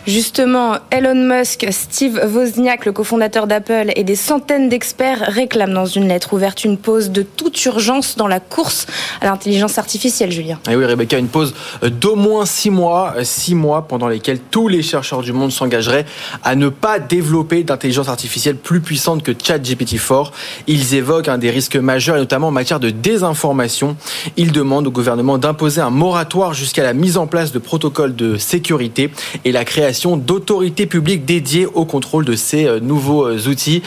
Justement, 0.09 0.79
Elon 0.91 1.15
Musk, 1.15 1.67
Steve 1.71 2.19
Wozniak, 2.35 2.87
le 2.87 2.93
cofondateur 2.93 3.47
d'Apple, 3.47 3.93
et 3.95 4.05
des 4.05 4.17
centaines 4.17 4.71
d'experts 4.71 5.21
réclament 5.21 5.75
dans 5.75 5.85
une 5.85 6.09
lettre 6.09 6.33
ouverte 6.33 6.65
une 6.65 6.79
pause 6.79 7.11
de 7.11 7.21
toute 7.21 7.63
urgence 7.67 8.17
dans 8.17 8.27
la 8.27 8.41
course 8.41 8.87
à 9.21 9.27
l'intelligence 9.27 9.77
artificielle, 9.77 10.33
Julien. 10.33 10.59
Et 10.71 10.77
oui, 10.77 10.87
Rebecca, 10.87 11.19
une 11.19 11.29
pause 11.29 11.55
d'au 11.83 12.17
moins 12.17 12.47
six 12.47 12.71
mois, 12.71 13.17
euh, 13.19 13.25
six 13.25 13.55
mois 13.55 13.87
pendant 13.87 14.09
lesquels 14.09 14.39
tous 14.39 14.69
les 14.69 14.81
chercheurs 14.81 15.21
du 15.21 15.35
monde 15.35 15.53
s'engageraient 15.53 16.07
à 16.43 16.55
ne 16.55 16.71
pas 16.71 16.99
développer 17.01 17.63
d'intelligence 17.63 18.09
artificielle 18.09 18.57
plus 18.57 18.81
puissante 18.81 19.23
que 19.23 19.33
ChatGPT-4. 19.33 20.31
Ils 20.69 20.95
évoquent 20.95 21.29
un 21.29 21.37
des 21.37 21.51
risques 21.51 21.77
majeurs, 21.77 22.17
notamment 22.17 22.49
en 22.49 22.53
matière 22.53 22.81
de 22.81 22.89
désinformation. 22.89 23.95
Ils 24.39 24.53
demandent 24.53 24.87
au 24.87 24.91
gouvernement 24.91 25.37
d'imposer 25.37 25.83
un 25.83 25.91
moratoire 25.91 26.55
jusqu'à 26.55 26.83
la 26.83 26.95
mise 26.95 27.19
en 27.19 27.27
place 27.27 27.53
de 27.53 27.59
protocoles 27.59 28.17
de 28.17 28.39
sécurité 28.39 29.11
et 29.45 29.53
la 29.53 29.67
création 29.67 29.98
d'autorités 30.07 30.87
publiques 30.87 31.25
dédiées 31.25 31.67
au 31.67 31.85
contrôle 31.85 32.25
de 32.25 32.37
ces 32.37 32.67
euh, 32.67 32.81
nouveaux 32.81 33.27
euh, 33.27 33.49
outils. 33.49 33.83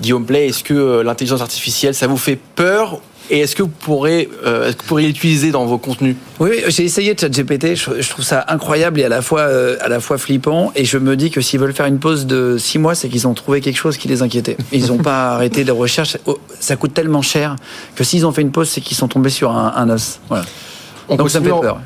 Guillaume 0.00 0.26
Play, 0.26 0.48
est-ce 0.48 0.62
que 0.64 0.74
euh, 0.74 1.02
l'intelligence 1.02 1.40
artificielle, 1.40 1.94
ça 1.94 2.06
vous 2.06 2.16
fait 2.16 2.38
peur? 2.54 3.00
Et 3.30 3.38
est-ce 3.40 3.56
que 3.56 3.62
vous 3.62 3.70
pourrez, 3.70 4.28
euh, 4.44 4.68
est-ce 4.68 4.76
que 4.76 4.82
vous 4.82 4.88
pourriez 4.88 5.06
l'utiliser 5.06 5.50
dans 5.50 5.64
vos 5.64 5.78
contenus? 5.78 6.16
Oui, 6.40 6.60
j'ai 6.68 6.84
essayé 6.84 7.16
ChatGPT. 7.18 7.74
Je, 7.74 8.02
je 8.02 8.10
trouve 8.10 8.24
ça 8.24 8.44
incroyable 8.48 9.00
et 9.00 9.04
à 9.04 9.08
la 9.08 9.22
fois, 9.22 9.40
euh, 9.40 9.76
à 9.80 9.88
la 9.88 10.00
fois 10.00 10.18
flippant. 10.18 10.72
Et 10.76 10.84
je 10.84 10.98
me 10.98 11.16
dis 11.16 11.30
que 11.30 11.40
s'ils 11.40 11.58
veulent 11.58 11.72
faire 11.72 11.86
une 11.86 11.98
pause 11.98 12.26
de 12.26 12.58
six 12.58 12.78
mois, 12.78 12.94
c'est 12.94 13.08
qu'ils 13.08 13.26
ont 13.26 13.32
trouvé 13.32 13.62
quelque 13.62 13.78
chose 13.78 13.96
qui 13.96 14.08
les 14.08 14.20
inquiétait. 14.20 14.58
Ils 14.72 14.88
n'ont 14.88 14.98
pas 14.98 15.30
arrêté 15.34 15.64
de 15.64 15.72
recherche. 15.72 16.18
Oh, 16.26 16.38
Ça 16.60 16.76
coûte 16.76 16.92
tellement 16.92 17.22
cher 17.22 17.56
que 17.94 18.04
s'ils 18.04 18.26
ont 18.26 18.32
fait 18.32 18.42
une 18.42 18.52
pause, 18.52 18.68
c'est 18.68 18.82
qu'ils 18.82 18.96
sont 18.96 19.08
tombés 19.08 19.30
sur 19.30 19.50
un, 19.52 19.72
un 19.74 19.88
os. 19.88 20.20
Voilà. 20.28 20.44
on 21.08 21.16
Donc 21.16 21.30
ça 21.30 21.40
me 21.40 21.46
fait 21.46 21.60
peur. 21.60 21.80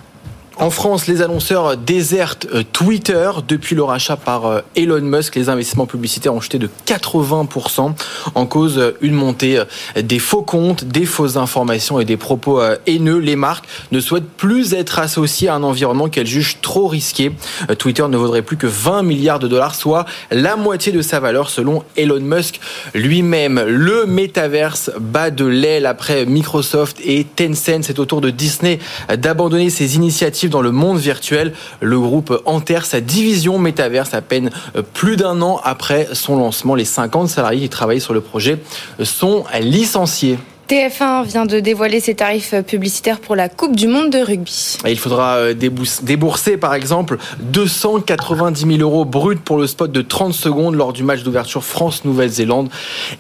En 0.61 0.71
France, 0.71 1.07
les 1.07 1.23
annonceurs 1.23 1.77
désertent 1.77 2.49
euh, 2.53 2.65
Twitter 2.73 3.31
depuis 3.47 3.77
le 3.77 3.85
rachat 3.85 4.17
par 4.17 4.47
euh, 4.47 4.61
Elon 4.75 5.01
Musk. 5.03 5.37
Les 5.37 5.49
investissements 5.49 5.87
publicitaires 5.87 6.35
ont 6.35 6.41
chuté 6.41 6.59
de 6.59 6.69
80% 6.85 7.93
en 8.35 8.47
cause 8.47 8.77
euh, 8.79 8.91
une 9.01 9.15
montée 9.15 9.63
des 9.97 10.19
faux 10.19 10.43
comptes, 10.43 10.83
des 10.83 11.05
fausses 11.05 11.37
informations 11.37 12.01
et 12.01 12.05
des 12.05 12.17
propos 12.17 12.61
haineux. 12.87 13.19
Les 13.19 13.37
marques 13.37 13.67
ne 13.93 14.01
souhaitent 14.01 14.29
plus 14.29 14.75
être 14.75 14.99
associées 14.99 15.49
à 15.49 15.55
un 15.55 15.63
environnement 15.63 16.09
qu'elles 16.09 16.27
jugent 16.27 16.59
trop 16.61 16.89
risqué. 16.89 17.31
Twitter 17.79 18.07
ne 18.09 18.17
vaudrait 18.17 18.43
plus 18.43 18.57
que 18.57 18.67
20 18.67 19.05
milliards 19.05 19.39
de 19.39 19.47
dollars, 19.47 19.77
soit 19.77 20.07
la 20.33 20.57
moitié 20.57 20.91
de 20.91 21.03
sa 21.03 21.21
valeur 21.21 21.51
selon 21.51 21.85
Elon 21.97 22.21
Musk 22.21 22.61
lui-même. 22.95 23.63
Le 23.65 24.07
métaverse 24.07 24.91
bat 24.99 25.31
de 25.31 25.45
l'aile 25.45 25.87
après 25.87 26.27
Microsoft 26.27 26.99
et 27.05 27.25
Tencent. 27.25 27.83
C'est 27.83 27.99
au 28.01 28.05
tour 28.05 28.21
de 28.21 28.31
Disney 28.31 28.81
d'abandonner 29.09 29.71
ses 29.71 29.97
initiatives 29.97 30.48
dans 30.49 30.63
le 30.63 30.73
monde 30.73 30.99
virtuel. 30.99 31.53
Le 31.81 31.99
groupe 31.99 32.41
enterre 32.45 32.87
sa 32.87 33.01
division 33.01 33.59
métaverse 33.59 34.15
à 34.15 34.23
peine 34.23 34.51
euh, 34.77 34.83
plus 34.83 35.17
d'un 35.17 35.41
an 35.43 35.61
après 35.65 36.09
son 36.13 36.37
lancement. 36.37 36.75
Les 36.75 36.85
50 36.85 37.29
salariés 37.29 37.61
qui 37.63 37.69
travaillaient 37.69 38.01
sur 38.01 38.15
le 38.15 38.21
projet 38.21 38.59
sont 39.03 39.45
licenciés. 39.61 40.39
TF1 40.69 41.25
vient 41.25 41.47
de 41.47 41.61
dévoiler 41.61 41.99
ses 41.99 42.15
tarifs 42.15 42.55
publicitaires 42.67 43.21
pour 43.21 43.35
la 43.35 43.49
Coupe 43.49 43.75
du 43.75 43.89
Monde 43.89 44.11
de 44.11 44.19
rugby. 44.19 44.77
Il 44.87 44.99
faudra 44.99 45.37
euh, 45.37 45.55
débourser 45.55 46.59
par 46.59 46.75
exemple 46.75 47.17
290 47.41 48.77
000 48.77 48.81
euros 48.83 49.07
bruts 49.07 49.37
pour 49.37 49.57
le 49.57 49.67
spot 49.67 49.91
de 49.91 50.03
30 50.03 50.35
secondes 50.35 50.75
lors 50.75 50.93
du 50.93 51.05
match 51.05 51.23
d'ouverture 51.23 51.65
France-Nouvelle-Zélande 51.65 52.69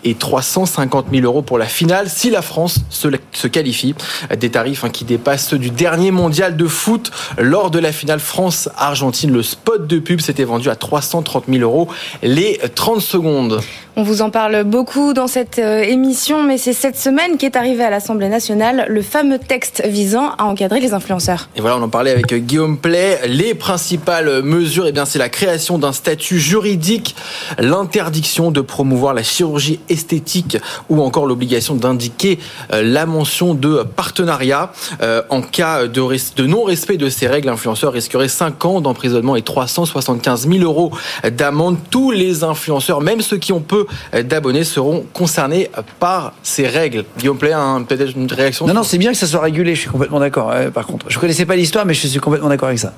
et 0.04 0.14
350 0.14 1.06
000 1.10 1.24
euros 1.24 1.40
pour 1.40 1.56
la 1.56 1.64
finale 1.64 2.10
si 2.10 2.28
la 2.28 2.42
France 2.42 2.80
se 2.90 3.46
qualifie. 3.46 3.94
Des 4.38 4.50
tarifs 4.50 4.84
hein, 4.84 4.90
qui 4.90 5.06
dépassent 5.06 5.48
ceux 5.48 5.58
du 5.58 5.70
dernier 5.70 6.10
mondial 6.10 6.54
de 6.54 6.66
foot 6.66 7.10
lors 7.38 7.70
de 7.70 7.78
la 7.78 7.92
finale 7.92 8.20
France-Argentine. 8.20 9.32
Le 9.32 9.42
spot 9.42 9.86
de 9.86 9.98
pub 9.98 10.20
s'était 10.20 10.44
vendu 10.44 10.68
à 10.68 10.76
330 10.76 11.44
000 11.48 11.62
euros 11.62 11.88
les 12.22 12.60
30 12.74 13.00
secondes. 13.00 13.62
On 13.96 14.04
vous 14.04 14.22
en 14.22 14.30
parle 14.30 14.62
beaucoup 14.62 15.12
dans 15.12 15.26
cette 15.26 15.58
euh, 15.58 15.82
émission, 15.82 16.44
mais 16.44 16.56
c'est 16.56 16.72
cette 16.72 16.96
semaine 16.96 17.37
qu'est 17.38 17.56
arrivé 17.56 17.84
à 17.84 17.90
l'Assemblée 17.90 18.28
nationale 18.28 18.84
le 18.88 19.00
fameux 19.00 19.38
texte 19.38 19.82
visant 19.86 20.32
à 20.36 20.44
encadrer 20.44 20.80
les 20.80 20.92
influenceurs. 20.92 21.48
Et 21.56 21.60
voilà, 21.60 21.78
on 21.78 21.82
en 21.82 21.88
parlait 21.88 22.10
avec 22.10 22.34
Guillaume 22.34 22.76
Play. 22.76 23.20
Les 23.26 23.54
principales 23.54 24.42
mesures, 24.42 24.86
eh 24.86 24.92
bien, 24.92 25.04
c'est 25.04 25.18
la 25.18 25.28
création 25.28 25.78
d'un 25.78 25.92
statut 25.92 26.40
juridique, 26.40 27.14
l'interdiction 27.58 28.50
de 28.50 28.60
promouvoir 28.60 29.14
la 29.14 29.22
chirurgie 29.22 29.78
esthétique 29.88 30.58
ou 30.88 31.00
encore 31.00 31.26
l'obligation 31.26 31.76
d'indiquer 31.76 32.38
euh, 32.72 32.82
la 32.82 33.06
mention 33.06 33.54
de 33.54 33.84
partenariat. 33.84 34.72
Euh, 35.00 35.22
en 35.30 35.40
cas 35.40 35.86
de, 35.86 36.46
non-respect 36.46 36.96
de 36.96 37.08
ces 37.08 37.28
règles, 37.28 37.46
l'influenceur 37.48 37.92
risquerait 37.92 38.28
5 38.28 38.64
ans 38.64 38.80
d'emprisonnement 38.80 39.36
et 39.36 39.42
375 39.42 40.48
000 40.48 40.64
euros 40.64 40.90
d'amende. 41.30 41.76
Tous 41.90 42.10
les 42.10 42.42
influenceurs, 42.42 43.00
même 43.00 43.20
ceux 43.20 43.38
qui 43.38 43.52
ont 43.52 43.60
peu 43.60 43.86
d'abonnés 44.24 44.64
seront 44.64 45.06
concernés 45.12 45.70
par 46.00 46.32
ces 46.42 46.66
règles. 46.66 47.04
Guillaume 47.18 47.27
Play, 47.36 47.52
peut-être 47.88 48.16
une 48.16 48.30
réaction 48.30 48.66
Non, 48.66 48.74
non, 48.74 48.82
c'est 48.82 48.98
bien 48.98 49.12
que 49.12 49.16
ça 49.16 49.26
soit 49.26 49.40
régulé, 49.40 49.74
je 49.74 49.80
suis 49.82 49.90
complètement 49.90 50.20
d'accord. 50.20 50.52
par 50.72 50.86
contre, 50.86 51.06
je 51.10 51.18
connaissais 51.18 51.46
pas 51.46 51.56
l'histoire, 51.56 51.86
mais 51.86 51.94
je 51.94 52.06
suis 52.06 52.20
complètement 52.20 52.48
d'accord 52.48 52.68
avec 52.68 52.78
ça. 52.78 52.92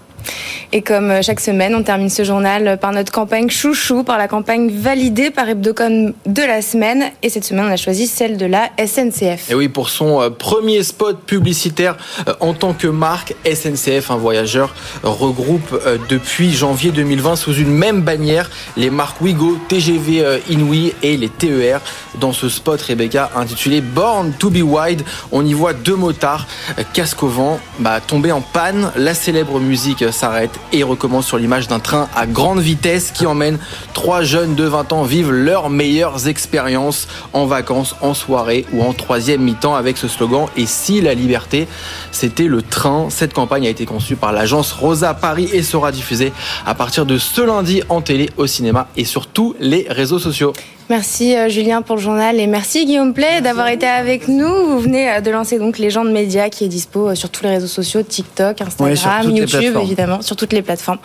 Et 0.72 0.82
comme 0.82 1.10
euh, 1.10 1.22
chaque 1.22 1.40
semaine, 1.40 1.74
on 1.74 1.82
termine 1.82 2.08
ce 2.08 2.22
journal 2.22 2.78
par 2.80 2.92
notre 2.92 3.10
campagne 3.10 3.50
chouchou, 3.50 4.04
par 4.04 4.18
la 4.18 4.28
campagne 4.28 4.70
validée 4.70 5.30
par 5.30 5.48
Hebdocom 5.48 6.12
de 6.26 6.42
la 6.42 6.62
semaine. 6.62 7.10
Et 7.24 7.28
cette 7.28 7.44
semaine, 7.44 7.66
on 7.68 7.72
a 7.72 7.76
choisi 7.76 8.06
celle 8.06 8.36
de 8.36 8.46
la 8.46 8.70
SNCF. 8.78 9.50
Et 9.50 9.54
oui, 9.54 9.68
pour 9.68 9.88
son 9.88 10.20
euh, 10.20 10.30
premier 10.30 10.84
spot 10.84 11.20
publicitaire 11.24 11.96
euh, 12.28 12.34
en 12.38 12.54
tant 12.54 12.72
que 12.72 12.86
marque, 12.86 13.34
SNCF, 13.44 14.12
un 14.12 14.16
voyageur, 14.16 14.74
regroupe 15.02 15.80
depuis 16.08 16.52
janvier 16.52 16.92
2020 16.92 17.36
sous 17.36 17.54
une 17.54 17.70
même 17.70 18.02
bannière 18.02 18.50
les 18.76 18.90
marques 18.90 19.20
Wigo, 19.20 19.58
TGV 19.68 20.40
Inouï 20.48 20.92
et 21.02 21.16
les 21.16 21.28
TER. 21.28 21.80
Dans 22.20 22.32
ce 22.32 22.48
spot, 22.48 22.80
Rebecca, 22.80 23.30
intitulé 23.34 23.80
Born 23.80 24.32
to 24.38 24.50
be 24.50 24.62
Wide, 24.62 25.02
on 25.32 25.44
y 25.44 25.52
voit 25.52 25.72
deux 25.72 25.96
motards, 25.96 26.46
casque 26.92 27.22
au 27.22 27.28
vent, 27.28 27.60
bah, 27.78 28.00
tomber 28.00 28.32
en 28.32 28.40
panne. 28.40 28.92
La 28.96 29.14
célèbre 29.14 29.58
musique 29.60 30.04
s'arrête 30.12 30.58
et 30.72 30.82
recommence 30.82 31.26
sur 31.26 31.38
l'image 31.38 31.68
d'un 31.68 31.80
train 31.80 32.08
à 32.14 32.26
grande 32.26 32.60
vitesse 32.60 33.10
qui 33.12 33.26
emmène 33.26 33.58
trois 33.94 34.22
jeunes 34.22 34.54
de 34.54 34.64
20 34.64 34.92
ans 34.92 35.02
vivre 35.02 35.32
leurs 35.32 35.70
meilleures 35.70 36.28
expériences 36.28 37.08
en 37.32 37.46
vacances, 37.46 37.96
en 38.00 38.14
soirée 38.14 38.64
ou 38.72 38.82
en 38.82 38.92
troisième 38.92 39.42
mi-temps 39.42 39.74
avec 39.74 39.96
ce 39.96 40.08
slogan 40.08 40.46
Et 40.56 40.66
si 40.66 41.00
la 41.00 41.14
liberté, 41.14 41.68
c'était 42.12 42.44
le 42.44 42.62
train? 42.62 43.08
Cette 43.10 43.34
campagne 43.34 43.66
a 43.66 43.70
été 43.70 43.86
conçue 43.86 44.16
par 44.16 44.32
l'agence 44.32 44.72
Rosa 44.72 45.14
Paris 45.14 45.48
et 45.52 45.62
sera 45.62 45.92
diffusée 45.92 46.32
à 46.66 46.74
partir 46.74 47.06
de 47.06 47.18
ce 47.18 47.40
lundi 47.40 47.82
en 47.88 48.00
télé, 48.00 48.30
au 48.36 48.46
cinéma 48.46 48.88
et 48.96 49.04
sur 49.04 49.26
tous 49.26 49.54
les 49.60 49.86
réseaux 49.88 50.18
sociaux. 50.18 50.52
Merci 50.90 51.36
euh, 51.36 51.48
Julien 51.48 51.82
pour 51.82 51.94
le 51.94 52.02
journal 52.02 52.40
et 52.40 52.48
merci 52.48 52.84
Guillaume 52.84 53.14
Play 53.14 53.40
d'avoir 53.42 53.68
été 53.68 53.86
avec 53.86 54.26
nous. 54.26 54.52
Vous 54.66 54.80
venez 54.80 55.08
euh, 55.08 55.20
de 55.20 55.30
lancer 55.30 55.56
donc 55.56 55.78
les 55.78 55.88
gens 55.88 56.04
de 56.04 56.10
médias 56.10 56.48
qui 56.48 56.64
est 56.64 56.68
dispo 56.68 57.10
euh, 57.10 57.14
sur 57.14 57.30
tous 57.30 57.44
les 57.44 57.50
réseaux 57.50 57.68
sociaux, 57.68 58.02
TikTok, 58.02 58.60
Instagram, 58.60 59.30
YouTube 59.30 59.76
évidemment, 59.80 60.20
sur 60.20 60.34
toutes 60.34 60.52
les 60.52 60.62
plateformes. 60.62 60.98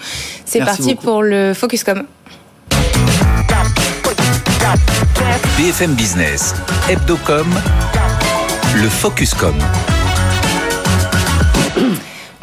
C'est 0.43 0.59
parti 0.59 0.95
pour 0.95 1.21
le 1.21 1.53
Focuscom. 1.53 2.03
BFM 5.59 5.93
Business, 5.93 6.55
Hebdocom, 6.89 7.47
le 8.81 8.89
Focuscom. 8.89 9.53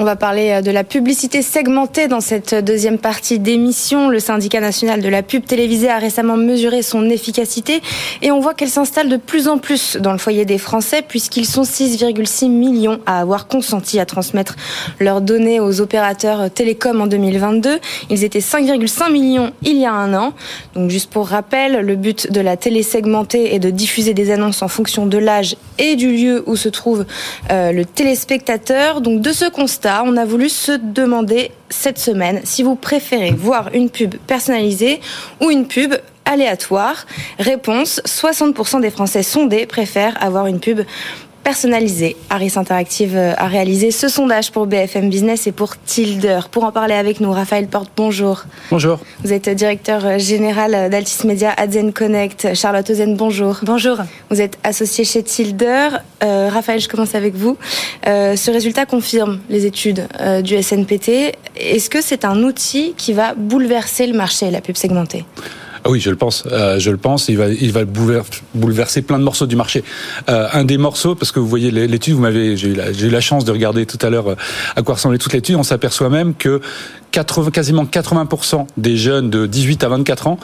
On 0.02 0.04
va 0.04 0.16
parler 0.16 0.50
euh, 0.50 0.62
de 0.62 0.72
la 0.72 0.82
publicité 0.82 1.42
segmentée 1.42 2.08
dans 2.08 2.20
cette 2.20 2.56
deuxième 2.56 2.98
partie 2.98 3.38
d'émission. 3.38 4.08
Le 4.08 4.18
syndicat 4.18 4.58
national 4.58 5.00
de 5.00 5.08
la 5.08 5.22
pub 5.22 5.44
télévisée 5.44 5.88
a 5.88 5.98
récemment 5.98 6.36
mesuré 6.36 6.82
son 6.82 7.08
efficacité 7.08 7.80
et 8.20 8.32
on 8.32 8.40
voit 8.40 8.52
qu'elle 8.52 8.68
s'installe 8.68 9.08
de 9.08 9.16
plus 9.16 9.46
en 9.46 9.58
plus 9.58 9.96
dans 9.98 10.10
le 10.10 10.18
foyer 10.18 10.44
des 10.44 10.58
Français 10.58 11.04
puisqu'ils 11.06 11.46
sont 11.46 11.62
6,6 11.62 12.48
millions 12.48 12.98
à 13.06 13.20
avoir 13.20 13.46
consenti 13.46 14.00
à 14.00 14.04
transmettre 14.04 14.56
leurs 14.98 15.20
données 15.20 15.60
aux 15.60 15.80
opérateurs 15.80 16.50
télécoms 16.50 17.00
en 17.00 17.06
2022. 17.06 17.78
Ils 18.10 18.24
étaient 18.24 18.40
5,5 18.40 19.12
millions 19.12 19.52
il 19.62 19.78
y 19.78 19.86
a 19.86 19.92
un 19.92 20.14
an. 20.14 20.32
Donc 20.74 20.90
juste 20.90 21.12
pour 21.12 21.28
rappel, 21.28 21.86
le 21.86 21.94
but 21.94 22.32
de 22.32 22.40
la 22.40 22.56
télé 22.56 22.82
segmentée 22.82 23.54
est 23.54 23.60
de 23.60 23.70
diffuser 23.70 24.14
des 24.14 24.32
annonces 24.32 24.62
en 24.62 24.68
fonction 24.68 25.06
de 25.06 25.18
l'âge 25.18 25.54
et 25.78 25.94
du 25.94 26.10
lieu 26.10 26.42
où 26.46 26.56
se 26.56 26.68
trouve 26.68 27.06
euh, 27.52 27.70
le 27.70 27.84
téléspectateur. 27.84 29.00
Donc 29.00 29.20
de 29.20 29.30
ce 29.30 29.48
constat, 29.48 29.91
on 30.00 30.16
a 30.16 30.24
voulu 30.24 30.48
se 30.48 30.72
demander 30.72 31.50
cette 31.68 31.98
semaine 31.98 32.40
si 32.44 32.62
vous 32.62 32.74
préférez 32.74 33.32
voir 33.32 33.70
une 33.74 33.90
pub 33.90 34.14
personnalisée 34.26 35.00
ou 35.40 35.50
une 35.50 35.66
pub 35.66 35.94
aléatoire. 36.24 37.06
Réponse 37.38 38.00
60% 38.06 38.80
des 38.80 38.90
Français 38.90 39.22
sondés 39.22 39.66
préfèrent 39.66 40.16
avoir 40.22 40.46
une 40.46 40.60
pub 40.60 40.80
personnalisé. 41.42 42.16
Harris 42.30 42.52
Interactive 42.56 43.16
euh, 43.16 43.34
a 43.36 43.46
réalisé 43.46 43.90
ce 43.90 44.08
sondage 44.08 44.52
pour 44.52 44.66
BFM 44.66 45.10
Business 45.10 45.46
et 45.46 45.52
pour 45.52 45.76
Tilder. 45.78 46.40
Pour 46.50 46.64
en 46.64 46.72
parler 46.72 46.94
avec 46.94 47.20
nous, 47.20 47.32
Raphaël 47.32 47.66
Porte, 47.66 47.90
bonjour. 47.96 48.44
Bonjour. 48.70 48.98
Vous 49.24 49.32
êtes 49.32 49.48
directeur 49.48 50.18
général 50.18 50.90
d'Altis 50.90 51.26
Media 51.26 51.52
Adzen 51.56 51.92
Connect. 51.92 52.54
Charlotte 52.54 52.88
Ozen, 52.88 53.16
bonjour. 53.16 53.58
Bonjour. 53.62 53.98
Vous 54.30 54.40
êtes 54.40 54.58
associé 54.64 55.04
chez 55.04 55.22
Tilder. 55.22 55.88
Euh, 56.22 56.48
Raphaël, 56.52 56.80
je 56.80 56.88
commence 56.88 57.14
avec 57.14 57.34
vous. 57.34 57.56
Euh, 58.06 58.36
ce 58.36 58.50
résultat 58.50 58.86
confirme 58.86 59.40
les 59.48 59.66
études 59.66 60.06
du 60.42 60.62
SNPT. 60.62 61.36
Est-ce 61.56 61.90
que 61.90 62.00
c'est 62.00 62.24
un 62.24 62.42
outil 62.42 62.94
qui 62.96 63.12
va 63.12 63.34
bouleverser 63.34 64.06
le 64.06 64.16
marché, 64.16 64.50
la 64.50 64.60
pub 64.60 64.76
segmentée? 64.76 65.24
Ah 65.84 65.90
oui, 65.90 66.00
je 66.00 66.10
le 66.10 66.16
pense. 66.16 66.44
Euh, 66.50 66.78
je 66.78 66.90
le 66.90 66.96
pense. 66.96 67.28
Il 67.28 67.36
va, 67.36 67.84
bouleverser 68.54 69.02
plein 69.02 69.18
de 69.18 69.24
morceaux 69.24 69.46
du 69.46 69.56
marché. 69.56 69.82
Euh, 70.28 70.46
un 70.52 70.64
des 70.64 70.78
morceaux, 70.78 71.14
parce 71.14 71.32
que 71.32 71.40
vous 71.40 71.48
voyez 71.48 71.70
l'étude, 71.70 72.14
vous 72.14 72.20
m'avez, 72.20 72.56
j'ai 72.56 72.68
eu, 72.68 72.76
eu, 72.76 73.10
la 73.10 73.20
chance 73.20 73.44
de 73.44 73.50
regarder 73.50 73.84
tout 73.84 73.98
à 74.00 74.10
l'heure 74.10 74.30
euh, 74.30 74.36
à 74.76 74.82
quoi 74.82 74.94
ressemblait 74.94 75.18
toute 75.18 75.32
l'étude. 75.32 75.56
On 75.56 75.64
s'aperçoit 75.64 76.08
même 76.08 76.34
que 76.34 76.60
80, 77.12 77.50
quasiment 77.50 77.84
80% 77.84 78.66
des 78.76 78.96
jeunes 78.96 79.30
de 79.30 79.46
18 79.46 79.84
à 79.84 79.88
24 79.88 80.26
ans 80.26 80.38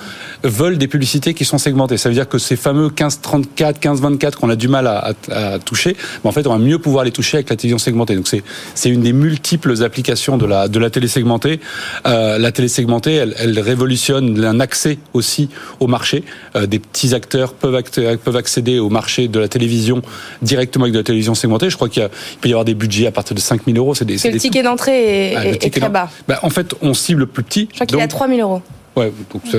veulent 0.44 0.78
des 0.78 0.86
publicités 0.86 1.34
qui 1.34 1.44
sont 1.44 1.58
segmentées. 1.58 1.96
Ça 1.96 2.08
veut 2.08 2.14
dire 2.14 2.28
que 2.28 2.38
ces 2.38 2.56
fameux 2.56 2.88
15-34, 2.88 3.80
15-24 3.80 4.34
qu'on 4.36 4.50
a 4.50 4.56
du 4.56 4.68
mal 4.68 4.86
à, 4.86 5.14
à, 5.30 5.58
toucher, 5.58 5.96
en 6.24 6.32
fait, 6.32 6.46
on 6.46 6.52
va 6.52 6.58
mieux 6.58 6.78
pouvoir 6.78 7.04
les 7.04 7.10
toucher 7.10 7.38
avec 7.38 7.50
la 7.50 7.56
télévision 7.56 7.78
segmentée. 7.78 8.14
Donc 8.14 8.28
c'est 8.28 8.42
c'est 8.74 8.90
une 8.90 9.00
des 9.00 9.12
multiples 9.12 9.82
applications 9.82 10.36
de 10.36 10.46
la 10.46 10.68
de 10.68 10.78
la 10.78 10.90
télé 10.90 11.08
segmentée. 11.08 11.60
Euh, 12.06 12.38
la 12.38 12.52
télé 12.52 12.68
segmentée, 12.68 13.14
elle, 13.14 13.34
elle 13.38 13.58
révolutionne 13.58 14.44
un 14.44 14.60
accès 14.60 14.98
aussi 15.14 15.48
au 15.80 15.86
marché. 15.86 16.22
Euh, 16.54 16.66
des 16.66 16.78
petits 16.78 17.14
acteurs 17.14 17.54
peuvent 17.54 17.82
peuvent 18.22 18.36
accéder 18.36 18.78
au 18.78 18.90
marché 18.90 19.28
de 19.28 19.40
la 19.40 19.48
télévision 19.48 20.02
directement 20.42 20.84
avec 20.84 20.92
de 20.92 20.98
la 20.98 21.04
télévision 21.04 21.34
segmentée. 21.34 21.70
Je 21.70 21.76
crois 21.76 21.88
qu'il 21.88 22.06
peut 22.40 22.48
y 22.48 22.52
avoir 22.52 22.64
des 22.66 22.74
budgets 22.74 23.06
à 23.06 23.12
partir 23.12 23.34
de 23.34 23.40
5 23.40 23.62
000 23.64 23.78
euros. 23.78 23.94
C'est 23.94 24.04
des, 24.04 24.18
le 24.30 24.38
ticket 24.38 24.62
d'entrée 24.62 25.32
est, 25.32 25.36
ah, 25.36 25.46
est, 25.46 25.70
très 25.70 25.88
bas. 25.88 26.10
En 26.42 26.50
fait, 26.50 26.57
on 26.82 26.94
cible 26.94 27.26
plus 27.26 27.42
petit. 27.42 27.68
Je 27.70 27.74
crois 27.76 27.86
qu'il 27.86 27.98
est 27.98 28.02
à 28.02 28.08
3 28.08 28.28
000 28.28 28.40
euros. 28.40 28.62
Ouais, 28.96 29.12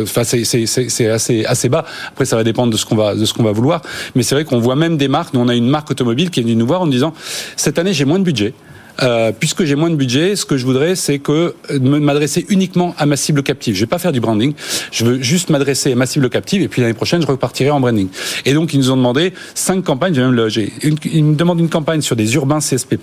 c'est 0.04 1.08
assez 1.08 1.46
assez 1.46 1.70
bas. 1.70 1.86
Après, 2.10 2.26
ça 2.26 2.36
va 2.36 2.44
dépendre 2.44 2.74
de 2.74 2.78
ce 2.78 2.86
qu'on 2.86 2.96
va 2.96 3.16
de 3.16 3.24
ce 3.24 3.34
qu'on 3.34 3.44
va 3.44 3.54
vouloir. 3.54 3.82
Mais 4.16 4.24
c'est 4.24 4.36
vrai 4.36 4.44
qu'on 4.44 4.60
voit 4.60 4.76
même 4.76 4.98
des 4.98 5.08
marques. 5.08 5.34
Nous, 5.34 5.40
on 5.40 5.48
a 5.48 5.56
une 5.56 5.70
marque 5.70 5.90
automobile 5.92 6.30
qui 6.30 6.42
est 6.42 6.44
venue 6.44 6.56
nous 6.56 6.68
voir 6.68 6.82
en 6.82 6.88
disant 6.88 7.14
cette 7.56 7.80
année 7.80 7.94
j'ai 7.94 8.06
moins 8.06 8.20
de 8.20 8.26
budget. 8.26 8.54
euh, 9.02 9.32
puisque 9.32 9.64
j'ai 9.64 9.76
moins 9.76 9.90
de 9.90 9.96
budget, 9.96 10.36
ce 10.36 10.46
que 10.46 10.58
je 10.58 10.66
voudrais, 10.66 10.96
c'est 10.96 11.20
que 11.20 11.56
euh, 11.72 11.80
m'adresser 11.80 12.46
uniquement 12.50 12.94
à 12.98 13.06
ma 13.06 13.16
cible 13.16 13.44
captive. 13.44 13.76
Je 13.76 13.82
vais 13.82 13.88
pas 13.88 14.00
faire 14.00 14.12
du 14.12 14.20
branding, 14.20 14.54
je 14.92 15.06
veux 15.06 15.22
juste 15.22 15.50
m'adresser 15.50 15.92
à 15.92 15.96
ma 15.96 16.06
cible 16.06 16.30
captive, 16.30 16.62
et 16.62 16.68
puis 16.68 16.82
l'année 16.82 16.94
prochaine, 16.94 17.22
je 17.22 17.28
repartirai 17.28 17.70
en 17.70 17.80
branding. 17.80 18.10
Et 18.46 18.54
donc, 18.54 18.74
ils 18.74 18.80
nous 18.80 18.92
ont 18.92 18.98
demandé 18.98 19.34
cinq 19.56 19.84
campagnes. 19.84 20.14
J'ai 20.14 20.22
même 20.22 20.34
le, 20.34 20.50
j'ai 20.50 20.74
une, 20.84 20.98
ils 21.12 21.24
me 21.24 21.36
demandent 21.36 21.60
une 21.60 21.70
campagne 21.70 22.02
sur 22.02 22.16
des 22.16 22.36
urbains 22.36 22.60
CSP+, 22.60 22.98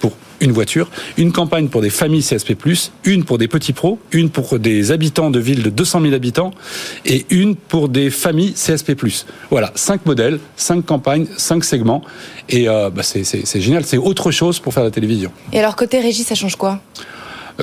pour 0.00 0.12
une 0.40 0.52
voiture, 0.52 0.90
une 1.16 1.32
campagne 1.32 1.68
pour 1.68 1.80
des 1.80 1.90
familles 1.90 2.22
CSP+, 2.22 2.56
une 3.04 3.24
pour 3.24 3.38
des 3.38 3.48
petits 3.48 3.72
pros, 3.72 3.98
une 4.12 4.30
pour 4.30 4.58
des 4.58 4.92
habitants 4.92 5.30
de 5.30 5.38
villes 5.38 5.62
de 5.62 5.70
200 5.70 6.02
000 6.02 6.14
habitants 6.14 6.52
et 7.04 7.26
une 7.30 7.56
pour 7.56 7.88
des 7.88 8.10
familles 8.10 8.54
CSP+. 8.54 8.94
Voilà, 9.50 9.72
cinq 9.74 10.06
modèles, 10.06 10.40
cinq 10.56 10.84
campagnes, 10.84 11.26
cinq 11.36 11.64
segments 11.64 12.02
et 12.48 12.68
euh, 12.68 12.90
bah, 12.90 13.02
c'est, 13.02 13.60
génial, 13.60 13.84
c'est 13.84 13.98
autre 13.98 14.30
chose 14.30 14.58
pour 14.58 14.74
faire 14.74 14.84
la 14.84 14.90
télévision. 14.90 15.30
Et 15.52 15.58
alors, 15.58 15.76
côté 15.76 16.00
régie, 16.00 16.22
ça 16.22 16.34
change 16.34 16.56
quoi? 16.56 16.80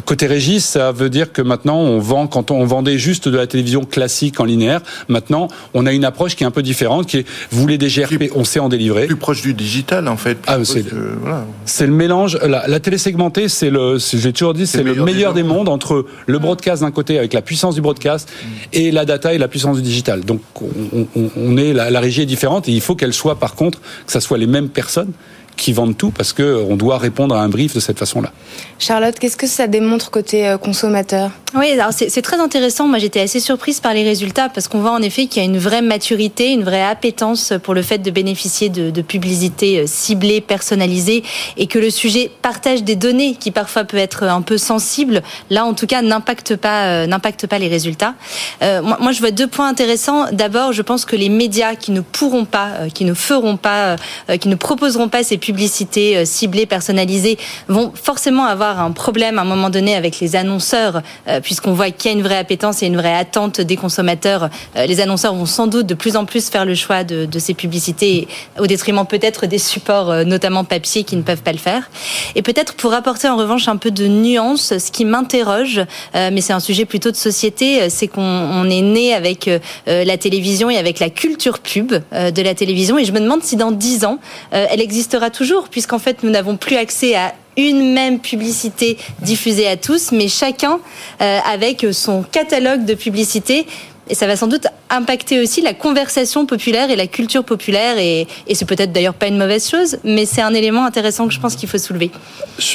Côté 0.05 0.27
régie, 0.27 0.59
ça 0.59 0.91
veut 0.91 1.09
dire 1.09 1.31
que 1.31 1.41
maintenant 1.41 1.77
on 1.79 1.99
vend, 1.99 2.27
quand 2.27 2.51
on 2.51 2.65
vendait 2.65 2.97
juste 2.97 3.27
de 3.27 3.37
la 3.37 3.47
télévision 3.47 3.83
classique 3.85 4.39
en 4.39 4.45
linéaire, 4.45 4.81
maintenant 5.07 5.47
on 5.73 5.85
a 5.85 5.93
une 5.93 6.05
approche 6.05 6.35
qui 6.35 6.43
est 6.43 6.47
un 6.47 6.51
peu 6.51 6.61
différente, 6.63 7.07
qui 7.07 7.17
est 7.17 7.25
vous 7.51 7.61
voulez 7.61 7.77
des 7.77 7.87
GRP, 7.87 8.31
on 8.35 8.43
sait 8.43 8.59
en 8.59 8.69
délivrer. 8.69 9.05
Plus 9.07 9.15
proche 9.15 9.41
du 9.41 9.53
digital 9.53 10.07
en 10.07 10.17
fait. 10.17 10.37
Ah, 10.47 10.57
c'est- 10.63 10.85
voilà. 11.21 11.45
C'est 11.65 11.87
le 11.87 11.93
mélange. 11.93 12.37
La, 12.45 12.67
la 12.67 12.79
télé 12.79 12.97
segmentée, 12.97 13.47
c'est 13.49 13.69
le. 13.69 13.97
J'ai 13.97 14.33
toujours 14.33 14.53
dit, 14.53 14.67
c'est 14.67 14.83
le 14.83 14.95
meilleur 15.03 15.33
des 15.33 15.43
mondes 15.43 15.69
entre 15.69 16.05
le 16.25 16.39
broadcast 16.39 16.81
d'un 16.83 16.91
côté 16.91 17.17
avec 17.17 17.33
la 17.33 17.41
puissance 17.41 17.75
du 17.75 17.81
broadcast 17.81 18.29
et 18.73 18.91
la 18.91 19.05
data 19.05 19.33
et 19.33 19.37
la 19.37 19.47
puissance 19.47 19.77
du 19.77 19.81
digital. 19.83 20.21
Donc, 20.25 20.41
on, 20.61 21.07
on- 21.15 21.29
on 21.35 21.57
est 21.57 21.73
la, 21.73 21.89
la 21.89 21.99
régie 21.99 22.21
est 22.21 22.25
différente 22.25 22.67
et 22.69 22.71
il 22.71 22.81
faut 22.81 22.95
qu'elle 22.95 23.13
soit, 23.13 23.35
par 23.39 23.55
contre, 23.55 23.79
que 24.05 24.11
ça 24.11 24.19
soit 24.21 24.37
les 24.37 24.47
mêmes 24.47 24.69
personnes 24.69 25.11
qui 25.57 25.73
vendent 25.73 25.97
tout 25.97 26.11
parce 26.11 26.31
que 26.31 26.63
on 26.69 26.77
doit 26.77 26.97
répondre 26.97 27.35
à 27.35 27.41
un 27.41 27.49
brief 27.49 27.73
de 27.73 27.79
cette 27.79 27.99
façon-là. 27.99 28.31
Charlotte, 28.79 29.17
qu'est-ce 29.19 29.37
que 29.37 29.47
ça 29.47 29.67
démontre 29.67 30.11
côté 30.11 30.47
euh, 30.47 30.57
consommateur? 30.57 31.31
Oui, 31.53 31.71
alors 31.71 31.93
c'est 31.93 32.21
très 32.21 32.41
intéressant. 32.41 32.89
Moi, 32.89 32.97
j'étais 32.97 33.21
assez 33.21 33.39
surprise 33.39 33.79
par 33.79 33.93
les 33.93 34.03
résultats 34.03 34.49
parce 34.49 34.67
qu'on 34.67 34.81
voit 34.81 34.91
en 34.91 35.01
effet 35.01 35.27
qu'il 35.27 35.41
y 35.41 35.45
a 35.45 35.47
une 35.47 35.57
vraie 35.57 35.81
maturité, 35.81 36.51
une 36.51 36.65
vraie 36.65 36.83
appétence 36.83 37.53
pour 37.63 37.73
le 37.73 37.81
fait 37.81 37.99
de 37.99 38.11
bénéficier 38.11 38.67
de, 38.67 38.89
de 38.89 39.01
publicité 39.01 39.79
euh, 39.79 39.83
ciblée, 39.87 40.41
personnalisée, 40.41 41.23
et 41.55 41.67
que 41.67 41.79
le 41.79 41.89
sujet 41.89 42.29
partage 42.41 42.83
des 42.83 42.97
données 42.97 43.35
qui 43.35 43.51
parfois 43.51 43.85
peut 43.85 43.95
être 43.95 44.23
un 44.23 44.41
peu 44.41 44.57
sensible. 44.57 45.23
Là, 45.49 45.63
en 45.63 45.73
tout 45.73 45.87
cas, 45.87 46.01
n'impacte 46.01 46.57
pas, 46.57 46.87
euh, 46.87 47.07
n'impacte 47.07 47.47
pas 47.47 47.59
les 47.59 47.69
résultats. 47.69 48.15
Euh, 48.61 48.81
moi, 48.81 49.13
je 49.13 49.19
vois 49.21 49.31
deux 49.31 49.47
points 49.47 49.69
intéressants. 49.69 50.25
D'abord, 50.33 50.73
je 50.73 50.81
pense 50.81 51.05
que 51.05 51.15
les 51.15 51.29
médias 51.29 51.75
qui 51.75 51.91
ne 51.91 52.01
pourront 52.01 52.45
pas, 52.45 52.89
qui 52.93 53.05
ne 53.05 53.13
feront 53.13 53.55
pas, 53.55 53.95
qui 54.41 54.49
ne 54.49 54.55
proposeront 54.55 55.07
pas 55.07 55.23
ces 55.23 55.37
publicités 55.37 56.25
ciblées, 56.25 56.65
personnalisées, 56.65 57.37
vont 57.69 57.93
forcément 57.95 58.45
avoir 58.45 58.81
un 58.81 58.91
problème 58.91 59.39
à 59.39 59.43
un 59.43 59.45
moment 59.45 59.69
donné 59.69 59.95
avec 59.95 60.19
les 60.19 60.35
annonceurs, 60.35 61.01
puisqu'on 61.41 61.73
voit 61.73 61.91
qu'il 61.91 62.11
y 62.11 62.13
a 62.13 62.17
une 62.17 62.23
vraie 62.23 62.37
appétence 62.37 62.83
et 62.83 62.87
une 62.87 62.97
vraie 62.97 63.15
attente 63.15 63.61
des 63.61 63.75
consommateurs. 63.75 64.49
Euh, 64.75 64.85
les 64.85 64.99
annonceurs 65.01 65.33
vont 65.33 65.45
sans 65.45 65.67
doute 65.67 65.85
de 65.85 65.93
plus 65.93 66.15
en 66.15 66.25
plus 66.25 66.49
faire 66.49 66.65
le 66.65 66.75
choix 66.75 67.03
de, 67.03 67.25
de 67.25 67.39
ces 67.39 67.53
publicités 67.53 68.27
au 68.59 68.67
détriment 68.67 69.05
peut-être 69.05 69.45
des 69.45 69.57
supports, 69.57 70.11
euh, 70.11 70.23
notamment 70.23 70.63
papier, 70.63 71.03
qui 71.03 71.15
ne 71.15 71.21
peuvent 71.21 71.43
pas 71.43 71.51
le 71.51 71.57
faire. 71.57 71.89
Et 72.35 72.41
peut-être 72.41 72.73
pour 72.75 72.93
apporter 72.93 73.27
en 73.27 73.37
revanche 73.37 73.67
un 73.67 73.77
peu 73.77 73.91
de 73.91 74.07
nuance, 74.07 74.77
ce 74.77 74.91
qui 74.91 75.05
m'interroge, 75.05 75.81
euh, 76.15 76.29
mais 76.31 76.41
c'est 76.41 76.53
un 76.53 76.59
sujet 76.59 76.85
plutôt 76.85 77.11
de 77.11 77.15
société, 77.15 77.81
euh, 77.81 77.87
c'est 77.89 78.07
qu'on 78.07 78.21
on 78.21 78.69
est 78.69 78.81
né 78.81 79.13
avec 79.13 79.47
euh, 79.47 79.59
euh, 79.87 80.03
la 80.03 80.17
télévision 80.17 80.69
et 80.69 80.77
avec 80.77 80.99
la 80.99 81.09
culture 81.09 81.59
pub 81.59 81.93
euh, 81.93 82.31
de 82.31 82.41
la 82.41 82.53
télévision, 82.55 82.97
et 82.97 83.05
je 83.05 83.11
me 83.11 83.19
demande 83.19 83.43
si 83.43 83.55
dans 83.55 83.71
dix 83.71 84.05
ans, 84.05 84.19
euh, 84.53 84.65
elle 84.69 84.81
existera 84.81 85.29
toujours, 85.29 85.69
puisqu'en 85.69 85.99
fait 85.99 86.23
nous 86.23 86.29
n'avons 86.29 86.57
plus 86.57 86.75
accès 86.75 87.15
à 87.15 87.33
une 87.57 87.93
même 87.93 88.19
publicité 88.19 88.97
diffusée 89.21 89.67
à 89.67 89.75
tous, 89.75 90.11
mais 90.11 90.27
chacun 90.27 90.79
euh, 91.21 91.39
avec 91.45 91.85
son 91.91 92.23
catalogue 92.23 92.85
de 92.85 92.93
publicités. 92.93 93.65
Et 94.09 94.15
ça 94.15 94.25
va 94.25 94.37
sans 94.37 94.47
doute 94.47 94.67
impacter 94.89 95.41
aussi 95.41 95.61
la 95.61 95.73
conversation 95.73 96.45
populaire 96.45 96.89
et 96.89 96.95
la 96.95 97.07
culture 97.07 97.43
populaire. 97.43 97.97
Et, 97.97 98.27
et 98.47 98.55
c'est 98.55 98.65
peut-être 98.65 98.93
d'ailleurs 98.93 99.15
pas 99.15 99.27
une 99.27 99.37
mauvaise 99.37 99.69
chose, 99.69 99.97
mais 100.03 100.25
c'est 100.25 100.41
un 100.41 100.53
élément 100.53 100.85
intéressant 100.85 101.27
que 101.27 101.33
je 101.33 101.39
pense 101.39 101.55
qu'il 101.55 101.67
faut 101.67 101.77
soulever. 101.77 102.11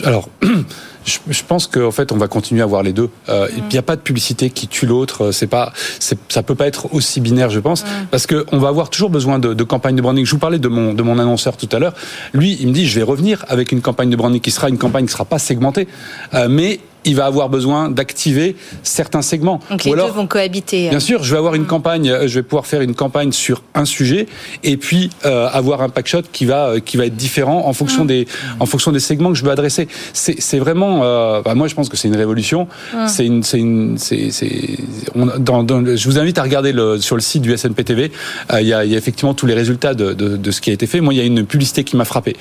Alors, 0.04 0.28
je, 1.04 1.18
je 1.28 1.42
pense 1.46 1.66
qu'en 1.66 1.90
fait, 1.90 2.12
on 2.12 2.16
va 2.16 2.28
continuer 2.28 2.62
à 2.62 2.66
voir 2.66 2.82
les 2.82 2.92
deux. 2.92 3.10
Euh, 3.28 3.48
Il 3.56 3.64
n'y 3.72 3.78
a 3.78 3.82
pas 3.82 3.96
de 3.96 4.00
publicité 4.00 4.50
qui 4.50 4.68
tue 4.68 4.86
l'autre. 4.86 5.32
C'est 5.32 5.46
pas, 5.46 5.72
c'est- 5.98 6.18
ça 6.28 6.42
peut 6.42 6.54
pas 6.54 6.66
être 6.66 6.92
aussi 6.94 7.20
binaire, 7.20 7.50
je 7.50 7.60
pense, 7.60 7.84
parce 8.10 8.26
que 8.26 8.46
on 8.52 8.58
va 8.58 8.68
avoir 8.68 8.90
toujours 8.90 9.10
besoin 9.10 9.38
de, 9.38 9.54
de 9.54 9.64
campagnes 9.64 9.96
de 9.96 10.02
branding. 10.02 10.24
Je 10.24 10.30
vous 10.30 10.38
parlais 10.38 10.58
de 10.58 10.68
mon 10.68 10.94
de 10.94 11.02
mon 11.02 11.18
annonceur 11.18 11.56
tout 11.56 11.68
à 11.72 11.78
l'heure. 11.78 11.94
Lui, 12.32 12.56
il 12.60 12.68
me 12.68 12.72
dit, 12.72 12.86
je 12.86 12.94
vais 12.98 13.02
revenir 13.04 13.44
avec 13.48 13.72
une 13.72 13.80
campagne 13.80 14.10
de 14.10 14.16
branding 14.16 14.40
qui 14.40 14.50
sera 14.50 14.68
une 14.68 14.78
campagne 14.78 15.06
qui 15.06 15.12
sera 15.12 15.24
pas 15.24 15.38
segmentée, 15.38 15.88
euh, 16.34 16.48
mais 16.48 16.80
il 17.04 17.16
va 17.16 17.26
avoir 17.26 17.48
besoin 17.48 17.90
d'activer 17.90 18.56
certains 18.82 19.22
segments. 19.22 19.60
Donc 19.70 19.84
les 19.84 19.92
alors, 19.92 20.06
deux 20.08 20.12
vont 20.14 20.26
cohabiter. 20.26 20.88
Bien 20.88 21.00
sûr, 21.00 21.22
je 21.24 21.32
vais 21.32 21.38
avoir 21.38 21.54
une 21.54 21.66
campagne, 21.66 22.08
euh, 22.10 22.28
je 22.28 22.34
vais 22.36 22.42
pouvoir 22.42 22.66
faire 22.66 22.80
une 22.82 22.94
campagne 22.94 23.32
sur 23.32 23.62
un 23.74 23.84
sujet 23.84 24.26
et 24.62 24.76
puis 24.76 25.10
euh, 25.24 25.48
avoir 25.52 25.82
un 25.82 25.88
packshot 25.88 26.22
qui 26.32 26.44
va 26.44 26.66
euh, 26.68 26.80
qui 26.80 26.96
va 26.96 27.06
être 27.06 27.16
différent 27.16 27.66
en 27.66 27.72
fonction 27.72 28.04
des 28.04 28.26
en 28.60 28.66
fonction 28.66 28.92
des 28.92 29.00
segments 29.00 29.30
que 29.32 29.38
je 29.38 29.44
veux 29.44 29.50
adresser. 29.50 29.88
C'est 30.12 30.40
c'est 30.40 30.58
vraiment, 30.58 31.00
euh, 31.02 31.42
bah, 31.42 31.54
moi 31.54 31.68
je 31.68 31.74
pense 31.74 31.88
que 31.88 31.96
c'est 31.96 32.08
une 32.08 32.16
révolution. 32.16 32.68
C'est 33.06 33.26
une 33.26 33.42
c'est 33.42 33.58
une 33.58 33.98
c'est 33.98 34.30
c'est 34.30 34.78
on- 35.14 35.26
dans, 35.38 35.62
dans 35.62 35.84
je 35.96 36.08
vous 36.08 36.18
invite 36.18 36.38
à 36.38 36.42
regarder 36.42 36.72
le 36.72 36.98
sur 37.00 37.16
le 37.16 37.22
site 37.22 37.42
du 37.42 37.56
SNP 37.56 37.84
TV. 37.84 38.12
euh, 38.52 38.60
Il 38.60 38.66
y 38.68 38.72
a 38.74 38.84
y 38.84 38.94
a 38.94 38.98
effectivement 38.98 39.34
tous 39.34 39.46
les 39.46 39.54
résultats 39.54 39.94
de, 39.94 40.12
de 40.12 40.36
de 40.36 40.50
ce 40.50 40.60
qui 40.60 40.70
a 40.70 40.72
été 40.72 40.86
fait. 40.86 41.00
Moi, 41.00 41.14
il 41.14 41.16
y 41.18 41.20
a 41.20 41.24
une 41.24 41.44
publicité 41.46 41.84
qui 41.84 41.96
m'a 41.96 42.04
frappé. 42.04 42.36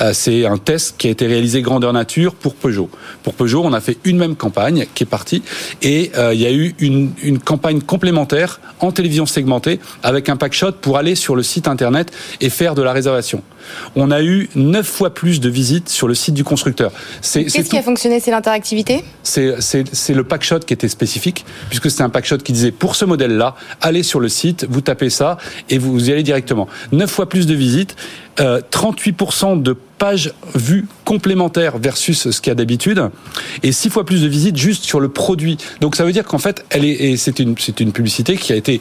Euh, 0.00 0.10
c'est 0.14 0.46
un 0.46 0.56
test 0.58 0.94
qui 0.98 1.08
a 1.08 1.10
été 1.10 1.26
réalisé 1.26 1.62
grandeur 1.62 1.92
nature 1.92 2.34
pour 2.34 2.54
Peugeot. 2.54 2.88
Pour 3.22 3.34
Peugeot, 3.34 3.62
on 3.64 3.72
a 3.72 3.80
fait 3.80 3.98
une 4.06 4.18
même 4.18 4.36
campagne 4.36 4.86
qui 4.94 5.02
est 5.02 5.06
partie 5.06 5.42
et 5.82 6.12
euh, 6.16 6.32
il 6.32 6.40
y 6.40 6.46
a 6.46 6.52
eu 6.52 6.74
une, 6.78 7.12
une 7.22 7.38
campagne 7.38 7.80
complémentaire 7.80 8.60
en 8.80 8.92
télévision 8.92 9.26
segmentée 9.26 9.80
avec 10.02 10.28
un 10.28 10.36
packshot 10.36 10.72
pour 10.80 10.96
aller 10.96 11.14
sur 11.14 11.36
le 11.36 11.42
site 11.42 11.68
internet 11.68 12.12
et 12.40 12.50
faire 12.50 12.74
de 12.74 12.82
la 12.82 12.92
réservation. 12.92 13.42
On 13.94 14.10
a 14.10 14.22
eu 14.22 14.48
neuf 14.54 14.86
fois 14.86 15.12
plus 15.12 15.40
de 15.40 15.48
visites 15.48 15.88
sur 15.88 16.08
le 16.08 16.14
site 16.14 16.34
du 16.34 16.44
constructeur. 16.44 16.92
Qu'est-ce 17.22 17.68
qui 17.68 17.78
a 17.78 17.82
fonctionné? 17.82 18.20
C'est 18.20 18.30
l'interactivité? 18.30 19.04
C'est 19.22 20.14
le 20.14 20.24
packshot 20.24 20.60
qui 20.60 20.72
était 20.72 20.88
spécifique, 20.88 21.44
puisque 21.68 21.90
c'était 21.90 22.02
un 22.02 22.10
packshot 22.10 22.38
qui 22.38 22.52
disait 22.52 22.70
pour 22.70 22.96
ce 22.96 23.04
modèle-là, 23.04 23.54
allez 23.80 24.02
sur 24.02 24.20
le 24.20 24.28
site, 24.28 24.66
vous 24.68 24.80
tapez 24.80 25.10
ça 25.10 25.36
et 25.70 25.78
vous, 25.78 25.92
vous 25.92 26.08
y 26.10 26.12
allez 26.12 26.22
directement. 26.22 26.68
Neuf 26.92 27.10
fois 27.10 27.28
plus 27.28 27.46
de 27.46 27.54
visites, 27.54 27.96
euh, 28.40 28.60
38% 28.70 29.62
de 29.62 29.76
pages 29.98 30.32
vues 30.54 30.86
complémentaires 31.04 31.78
versus 31.78 32.30
ce 32.30 32.40
qu'il 32.40 32.50
y 32.50 32.52
a 32.52 32.54
d'habitude, 32.54 33.10
et 33.62 33.72
six 33.72 33.90
fois 33.90 34.04
plus 34.04 34.22
de 34.22 34.28
visites 34.28 34.56
juste 34.56 34.84
sur 34.84 35.00
le 35.00 35.08
produit. 35.08 35.56
Donc 35.80 35.96
ça 35.96 36.04
veut 36.04 36.12
dire 36.12 36.24
qu'en 36.24 36.38
fait, 36.38 36.64
elle 36.70 36.84
est, 36.84 36.92
et 36.92 37.16
c'est 37.16 37.38
une, 37.38 37.54
c'est 37.58 37.80
une 37.80 37.92
publicité 37.92 38.36
qui 38.36 38.52
a 38.52 38.56
été 38.56 38.80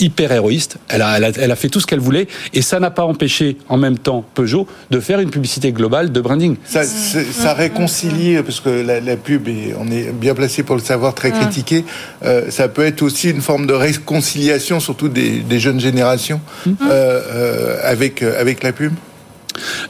hyper 0.00 0.32
héroïste. 0.32 0.78
Elle 0.88 1.02
a, 1.02 1.16
elle 1.16 1.24
a, 1.24 1.28
elle 1.38 1.50
a 1.50 1.56
fait 1.56 1.68
tout 1.68 1.80
ce 1.80 1.86
qu'elle 1.86 2.00
voulait 2.00 2.26
et 2.52 2.62
ça 2.62 2.80
n'a 2.80 2.90
pas 2.90 3.04
empêché 3.04 3.56
en 3.68 3.76
même 3.76 3.98
temps 3.98 4.24
Peugeot 4.34 4.66
de 4.90 5.00
faire 5.00 5.20
une 5.20 5.30
publicité 5.30 5.72
globale 5.72 6.10
de 6.10 6.20
branding. 6.20 6.56
Ça, 6.64 7.54
réconcilie, 7.54 8.42
parce 8.42 8.60
que 8.60 8.70
la, 8.70 9.00
la 9.00 9.16
pub, 9.16 9.48
est, 9.48 9.74
on 9.78 9.88
est 9.90 10.12
bien 10.12 10.34
placé 10.34 10.62
pour 10.62 10.76
le 10.76 10.82
savoir, 10.82 11.14
très 11.14 11.30
critiqué. 11.30 11.84
Euh, 12.24 12.50
ça 12.50 12.68
peut 12.68 12.84
être 12.84 13.02
aussi 13.02 13.30
une 13.30 13.40
forme 13.40 13.66
de 13.66 13.72
réconciliation, 13.72 14.80
surtout 14.80 15.08
des, 15.08 15.38
des 15.38 15.60
jeunes 15.60 15.80
générations, 15.80 16.40
euh, 16.66 16.72
euh, 16.90 17.78
avec, 17.84 18.22
avec 18.22 18.62
la 18.62 18.72
pub. 18.72 18.92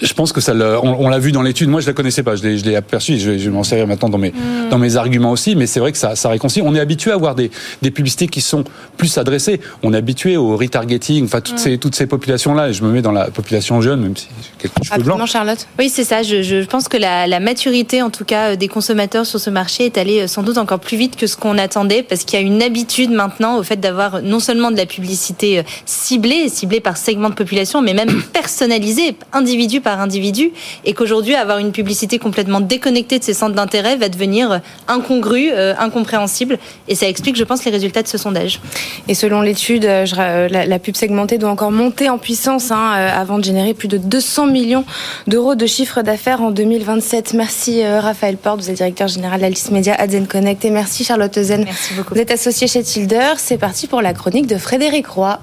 Je 0.00 0.12
pense 0.12 0.32
que 0.32 0.40
ça, 0.40 0.54
le- 0.54 0.78
on, 0.82 1.04
on 1.06 1.08
l'a 1.08 1.18
vu 1.18 1.32
dans 1.32 1.42
l'étude. 1.42 1.68
Moi, 1.68 1.80
je 1.80 1.86
la 1.86 1.92
connaissais 1.92 2.22
pas. 2.22 2.36
Je 2.36 2.42
l'ai, 2.42 2.58
je 2.58 2.64
l'ai 2.64 2.76
aperçu. 2.76 3.18
Je 3.18 3.30
vais, 3.30 3.48
m'en 3.50 3.64
servir 3.64 3.86
maintenant 3.86 4.08
dans 4.08 4.18
mes, 4.18 4.32
dans 4.70 4.78
mes 4.78 4.96
arguments 4.96 5.30
aussi. 5.30 5.56
Mais 5.56 5.66
c'est 5.66 5.80
vrai 5.80 5.92
que 5.92 5.98
ça, 5.98 6.16
ça 6.16 6.28
réconcilie. 6.28 6.64
On 6.66 6.74
est 6.74 6.80
habitué 6.80 7.10
à 7.10 7.14
avoir 7.14 7.34
des, 7.34 7.50
des 7.82 7.90
publicités 7.90 8.28
qui 8.28 8.40
sont 8.40 8.64
plus 8.96 9.16
adressées. 9.18 9.60
On 9.82 9.92
est 9.92 9.96
habitué 9.96 10.36
au 10.36 10.56
retargeting. 10.56 11.24
Enfin, 11.24 11.40
toutes 11.40 11.58
ces, 11.58 11.78
toutes 11.78 11.94
ces 11.94 12.06
populations-là. 12.06 12.68
Et 12.68 12.72
je 12.72 12.82
me 12.84 12.90
mets 12.90 13.02
dans 13.02 13.12
la 13.12 13.30
population 13.30 13.80
jeune, 13.80 14.00
même 14.00 14.16
si 14.16 14.28
j'ai 14.42 14.50
quelques 14.58 14.84
cheveux 14.84 15.02
blancs. 15.02 15.06
Rapidement, 15.18 15.26
Charlotte 15.26 15.66
Oui, 15.78 15.88
c'est 15.88 16.04
ça. 16.04 16.22
Je, 16.22 16.42
je 16.42 16.64
pense 16.64 16.88
que 16.88 16.96
la, 16.96 17.26
la 17.26 17.40
maturité, 17.40 18.02
en 18.02 18.10
tout 18.10 18.24
cas, 18.24 18.50
euh, 18.52 18.56
des 18.56 18.68
consommateurs 18.68 19.26
sur 19.26 19.40
ce 19.40 19.50
marché 19.50 19.86
est 19.86 19.98
allée 19.98 20.20
euh, 20.22 20.26
sans 20.26 20.42
doute 20.42 20.58
encore 20.58 20.80
plus 20.80 20.96
vite 20.96 21.16
que 21.16 21.26
ce 21.26 21.36
qu'on 21.36 21.58
attendait, 21.58 22.02
parce 22.02 22.24
qu'il 22.24 22.38
y 22.38 22.42
a 22.42 22.44
une 22.46 22.62
habitude 22.62 23.10
maintenant 23.10 23.56
au 23.58 23.62
fait 23.62 23.76
d'avoir 23.80 24.22
non 24.22 24.40
seulement 24.40 24.70
de 24.70 24.76
la 24.76 24.86
publicité 24.86 25.58
euh, 25.60 25.62
ciblée, 25.86 26.48
ciblée 26.48 26.80
par 26.80 26.96
segment 26.96 27.30
de 27.30 27.34
population, 27.34 27.80
mais 27.82 27.94
même 27.94 28.22
personnalisée, 28.32 29.16
individu 29.54 29.80
par 29.80 30.00
individu, 30.00 30.52
et 30.84 30.94
qu'aujourd'hui, 30.94 31.34
avoir 31.34 31.58
une 31.58 31.70
publicité 31.70 32.18
complètement 32.18 32.60
déconnectée 32.60 33.18
de 33.18 33.24
ses 33.24 33.34
centres 33.34 33.54
d'intérêt 33.54 33.96
va 33.96 34.08
devenir 34.08 34.50
euh, 34.50 34.58
incongru, 34.88 35.50
euh, 35.52 35.74
incompréhensible, 35.78 36.58
et 36.88 36.94
ça 36.94 37.08
explique, 37.08 37.36
je 37.36 37.44
pense, 37.44 37.64
les 37.64 37.70
résultats 37.70 38.02
de 38.02 38.08
ce 38.08 38.18
sondage. 38.18 38.60
Et 39.06 39.14
selon 39.14 39.42
l'étude, 39.42 39.84
euh, 39.84 40.06
euh, 40.18 40.48
la, 40.48 40.66
la 40.66 40.78
pub 40.78 40.96
segmentée 40.96 41.38
doit 41.38 41.50
encore 41.50 41.70
monter 41.70 42.08
en 42.08 42.18
puissance 42.18 42.70
hein, 42.70 42.90
avant 42.92 43.38
de 43.38 43.44
générer 43.44 43.74
plus 43.74 43.88
de 43.88 43.98
200 43.98 44.46
millions 44.46 44.84
d'euros 45.26 45.54
de 45.54 45.66
chiffre 45.66 46.02
d'affaires 46.02 46.42
en 46.42 46.50
2027. 46.50 47.34
Merci 47.34 47.82
euh, 47.82 48.00
Raphaël 48.00 48.36
Porte, 48.36 48.60
vous 48.60 48.70
êtes 48.70 48.76
directeur 48.76 49.08
général 49.08 49.40
d'Alice 49.40 49.70
Media 49.70 49.94
Adzen 49.94 50.26
Connect. 50.26 50.64
Et 50.64 50.70
merci 50.70 51.04
Charlotte 51.04 51.38
Zen. 51.40 51.64
Merci 51.64 51.94
beaucoup. 51.94 52.14
Vous 52.14 52.20
êtes 52.20 52.30
associé 52.30 52.66
chez 52.66 52.82
Tilder. 52.82 53.34
C'est 53.36 53.58
parti 53.58 53.86
pour 53.86 54.02
la 54.02 54.12
chronique 54.12 54.46
de 54.46 54.58
Frédéric 54.58 55.06
Roy. 55.06 55.38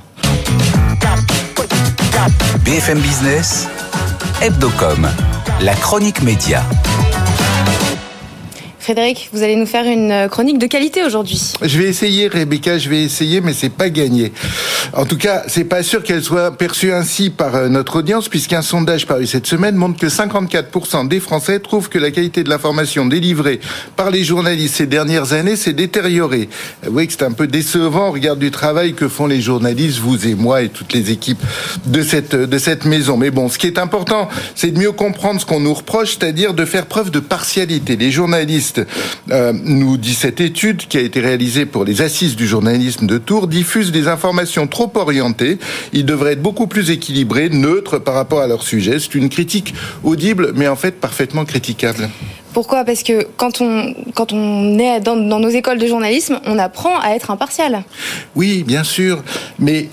BFM 2.66 3.00
Business, 3.00 3.68
Hebdocom, 4.42 5.08
la 5.60 5.76
chronique 5.76 6.24
média. 6.24 6.64
Frédéric, 8.82 9.30
vous 9.32 9.44
allez 9.44 9.56
nous 9.56 9.68
faire 9.68 9.86
une 9.86 10.28
chronique 10.28 10.58
de 10.58 10.66
qualité 10.66 11.04
aujourd'hui. 11.04 11.54
Je 11.62 11.78
vais 11.78 11.88
essayer, 11.88 12.28
Rebecca, 12.28 12.80
je 12.80 12.90
vais 12.90 13.04
essayer, 13.04 13.40
mais 13.40 13.54
c'est 13.54 13.70
pas 13.70 13.92
gagné. 13.92 14.32
En 14.94 15.06
tout 15.06 15.18
cas, 15.18 15.44
c'est 15.46 15.66
pas 15.66 15.84
sûr 15.84 16.02
qu'elle 16.02 16.24
soit 16.24 16.58
perçue 16.58 16.92
ainsi 16.92 17.30
par 17.30 17.56
euh, 17.56 17.70
notre 17.70 18.00
audience, 18.00 18.28
puisqu'un 18.28 18.64
sondage 18.64 19.06
paru 19.06 19.28
cette 19.28 19.46
semaine 19.46 19.76
montre 19.76 20.00
que 20.00 20.08
54% 20.08 21.08
des 21.08 21.20
Français 21.20 21.60
trouvent 21.60 21.90
que 21.90 22.00
la 22.00 22.10
qualité 22.10 22.44
de 22.44 22.50
l'information 22.50 23.06
délivrée 23.06 23.60
par 23.96 24.10
les 24.10 24.24
journalistes 24.24 24.78
ces 24.78 24.88
dernières 24.88 25.34
années 25.34 25.58
s'est 25.58 25.74
détériorée. 25.74 26.50
Vous 26.84 26.92
voyez 26.92 27.08
que 27.08 27.14
c'est 27.14 27.24
un 27.24 27.34
peu 27.34 27.46
décevant 27.46 28.10
au 28.10 28.12
regard 28.14 28.36
du 28.36 28.50
travail 28.50 28.96
que 28.96 29.08
font 29.08 29.28
les 29.28 29.42
journalistes, 29.42 30.00
vous 30.00 30.28
et 30.28 30.34
moi 30.34 30.64
et 30.64 30.70
toutes 30.70 30.94
les 30.94 31.12
équipes 31.12 31.44
de 31.86 32.02
cette, 32.02 32.36
de 32.36 32.58
cette 32.58 32.86
maison. 32.86 33.16
Mais 33.16 33.30
bon, 33.30 33.48
ce 33.48 33.60
qui 33.60 33.68
est 33.68 33.78
important, 33.78 34.28
c'est 34.56 34.72
de 34.72 34.80
mieux 34.80 34.92
comprendre 34.92 35.40
ce 35.40 35.46
qu'on 35.46 35.60
nous 35.60 35.76
reproche, 35.76 36.18
c'est-à-dire 36.18 36.56
de 36.56 36.66
faire 36.66 36.88
preuve 36.88 37.12
de 37.12 37.20
partialité. 37.20 37.96
Les 37.96 38.10
journalistes 38.10 38.71
euh, 38.80 39.54
nous 39.54 39.98
dit 39.98 40.14
cette 40.14 40.42
étude 40.42 40.88
qui 40.88 40.98
a 40.98 41.02
été 41.02 41.20
réalisée 41.20 41.66
pour 41.66 41.86
les 41.86 42.02
assises 42.02 42.36
du 42.36 42.48
journalisme 42.48 43.06
de 43.06 43.18
Tours, 43.18 43.48
diffuse 43.48 43.92
des 43.92 44.08
informations 44.08 44.68
trop 44.68 44.92
orientées. 44.96 45.58
Ils 45.94 46.06
devraient 46.06 46.34
être 46.34 46.42
beaucoup 46.42 46.68
plus 46.68 46.90
équilibrés, 46.90 47.50
neutres 47.50 48.00
par 48.00 48.16
rapport 48.16 48.42
à 48.42 48.48
leur 48.48 48.64
sujet. 48.64 49.00
C'est 49.00 49.16
une 49.16 49.30
critique 49.30 49.74
audible, 50.04 50.54
mais 50.56 50.68
en 50.68 50.76
fait 50.76 51.00
parfaitement 51.00 51.46
critiquable. 51.46 52.10
Pourquoi? 52.54 52.84
Parce 52.84 53.04
que 53.04 53.26
quand 53.38 53.62
on, 53.62 53.94
quand 54.14 54.34
on 54.34 54.78
est 54.78 55.00
dans, 55.00 55.16
dans 55.16 55.40
nos 55.40 55.50
écoles 55.50 55.80
de 55.80 55.88
journalisme, 55.88 56.40
on 56.46 56.60
apprend 56.60 57.00
à 57.00 57.12
être 57.12 57.32
impartial. 57.32 57.84
Oui, 58.36 58.64
bien 58.64 58.84
sûr, 58.84 59.24
mais 59.58 59.90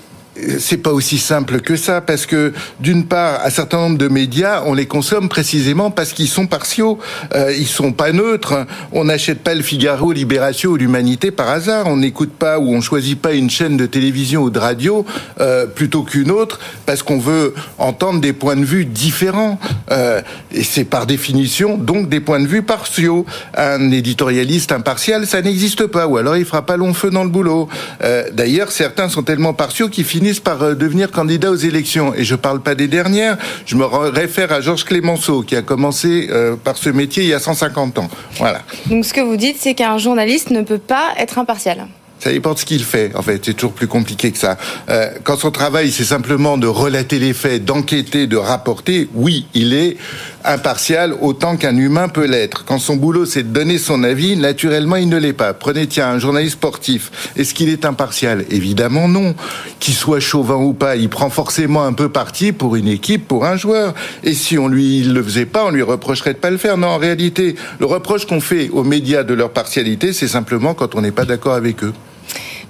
c'est 0.59 0.77
pas 0.77 0.91
aussi 0.91 1.17
simple 1.17 1.59
que 1.61 1.75
ça 1.75 2.01
parce 2.01 2.25
que 2.25 2.53
d'une 2.79 3.05
part, 3.05 3.45
un 3.45 3.49
certain 3.49 3.77
nombre 3.77 3.97
de 3.97 4.07
médias, 4.07 4.63
on 4.65 4.73
les 4.73 4.85
consomme 4.85 5.29
précisément 5.29 5.91
parce 5.91 6.13
qu'ils 6.13 6.27
sont 6.27 6.47
partiaux, 6.47 6.99
euh, 7.35 7.53
ils 7.55 7.67
sont 7.67 7.91
pas 7.91 8.11
neutres. 8.11 8.65
On 8.91 9.05
n'achète 9.05 9.39
pas 9.39 9.55
le 9.55 9.61
Figaro, 9.61 10.11
Libération 10.11 10.71
ou 10.71 10.77
l'Humanité 10.77 11.31
par 11.31 11.49
hasard. 11.49 11.87
On 11.87 11.97
n'écoute 11.97 12.31
pas 12.31 12.59
ou 12.59 12.73
on 12.73 12.81
choisit 12.81 13.19
pas 13.19 13.33
une 13.33 13.49
chaîne 13.49 13.77
de 13.77 13.85
télévision 13.85 14.43
ou 14.43 14.49
de 14.49 14.59
radio 14.59 15.05
euh, 15.39 15.65
plutôt 15.65 16.03
qu'une 16.03 16.31
autre 16.31 16.59
parce 16.85 17.03
qu'on 17.03 17.19
veut 17.19 17.53
entendre 17.77 18.21
des 18.21 18.33
points 18.33 18.55
de 18.55 18.65
vue 18.65 18.85
différents. 18.85 19.59
Euh, 19.91 20.21
et 20.51 20.63
c'est 20.63 20.85
par 20.85 21.05
définition 21.05 21.77
donc 21.77 22.09
des 22.09 22.19
points 22.19 22.39
de 22.39 22.47
vue 22.47 22.63
partiaux. 22.63 23.25
Un 23.55 23.91
éditorialiste 23.91 24.71
impartial, 24.71 25.27
ça 25.27 25.41
n'existe 25.41 25.87
pas. 25.87 26.07
Ou 26.07 26.17
alors 26.17 26.37
il 26.37 26.45
fera 26.45 26.65
pas 26.65 26.77
long 26.77 26.93
feu 26.93 27.09
dans 27.09 27.23
le 27.23 27.29
boulot. 27.29 27.67
Euh, 28.03 28.23
D'ailleurs, 28.31 28.71
certains 28.71 29.09
sont 29.09 29.23
tellement 29.23 29.53
partiaux 29.53 29.89
qu'ils 29.89 30.05
finissent 30.05 30.28
par 30.37 30.61
euh, 30.61 30.75
devenir 30.75 31.09
candidat 31.09 31.49
aux 31.49 31.55
élections. 31.55 32.13
Et 32.13 32.23
je 32.23 32.35
ne 32.35 32.39
parle 32.39 32.61
pas 32.61 32.75
des 32.75 32.87
dernières, 32.87 33.37
je 33.65 33.75
me 33.75 33.85
réfère 33.85 34.51
à 34.51 34.61
Georges 34.61 34.85
Clémenceau, 34.85 35.41
qui 35.41 35.55
a 35.55 35.63
commencé 35.63 36.27
euh, 36.29 36.55
par 36.55 36.77
ce 36.77 36.89
métier 36.89 37.23
il 37.23 37.29
y 37.29 37.33
a 37.33 37.39
150 37.39 37.97
ans. 37.97 38.09
Voilà. 38.37 38.61
Donc 38.87 39.05
ce 39.05 39.13
que 39.13 39.21
vous 39.21 39.37
dites, 39.37 39.57
c'est 39.59 39.73
qu'un 39.73 39.97
journaliste 39.97 40.51
ne 40.51 40.61
peut 40.61 40.77
pas 40.77 41.13
être 41.17 41.39
impartial. 41.39 41.87
Ça 42.19 42.31
dépend 42.31 42.53
de 42.53 42.59
ce 42.59 42.65
qu'il 42.65 42.83
fait, 42.83 43.15
en 43.15 43.21
fait. 43.21 43.41
C'est 43.45 43.53
toujours 43.53 43.71
plus 43.71 43.87
compliqué 43.87 44.31
que 44.31 44.37
ça. 44.37 44.57
Euh, 44.89 45.09
quand 45.23 45.37
son 45.37 45.51
travail, 45.51 45.91
c'est 45.91 46.03
simplement 46.03 46.57
de 46.57 46.67
relater 46.67 47.17
les 47.17 47.33
faits, 47.33 47.63
d'enquêter, 47.63 48.27
de 48.27 48.35
rapporter, 48.35 49.07
oui, 49.13 49.45
il 49.53 49.73
est 49.73 49.95
impartial 50.43 51.15
autant 51.21 51.55
qu'un 51.55 51.77
humain 51.77 52.09
peut 52.09 52.25
l'être. 52.25 52.65
Quand 52.65 52.79
son 52.79 52.97
boulot, 52.97 53.25
c'est 53.25 53.43
de 53.43 53.53
donner 53.53 53.77
son 53.77 54.03
avis, 54.03 54.35
naturellement, 54.35 54.97
il 54.97 55.07
ne 55.07 55.17
l'est 55.17 55.33
pas. 55.33 55.53
Prenez, 55.53 55.87
tiens, 55.87 56.09
un 56.09 56.19
journaliste 56.19 56.53
sportif. 56.53 57.11
Est-ce 57.37 57.53
qu'il 57.53 57.69
est 57.69 57.85
impartial? 57.85 58.45
Évidemment 58.49 59.07
non. 59.07 59.33
Qu'il 59.79 59.93
soit 59.93 60.19
chauvin 60.19 60.55
ou 60.55 60.73
pas, 60.73 60.97
il 60.97 61.09
prend 61.09 61.29
forcément 61.29 61.85
un 61.85 61.93
peu 61.93 62.09
parti 62.09 62.51
pour 62.51 62.75
une 62.75 62.87
équipe, 62.87 63.27
pour 63.27 63.45
un 63.45 63.55
joueur. 63.55 63.93
Et 64.23 64.33
si 64.33 64.57
on 64.57 64.67
lui 64.67 65.03
le 65.03 65.23
faisait 65.23 65.45
pas, 65.45 65.65
on 65.65 65.71
lui 65.71 65.83
reprocherait 65.83 66.33
de 66.33 66.39
pas 66.39 66.49
le 66.49 66.57
faire. 66.57 66.77
Non, 66.77 66.87
en 66.87 66.97
réalité, 66.97 67.55
le 67.79 67.85
reproche 67.85 68.25
qu'on 68.25 68.41
fait 68.41 68.69
aux 68.69 68.83
médias 68.83 69.23
de 69.23 69.33
leur 69.33 69.51
partialité, 69.51 70.11
c'est 70.11 70.27
simplement 70.27 70.73
quand 70.73 70.95
on 70.95 71.01
n'est 71.01 71.11
pas 71.11 71.25
d'accord 71.25 71.53
avec 71.53 71.83
eux. 71.83 71.93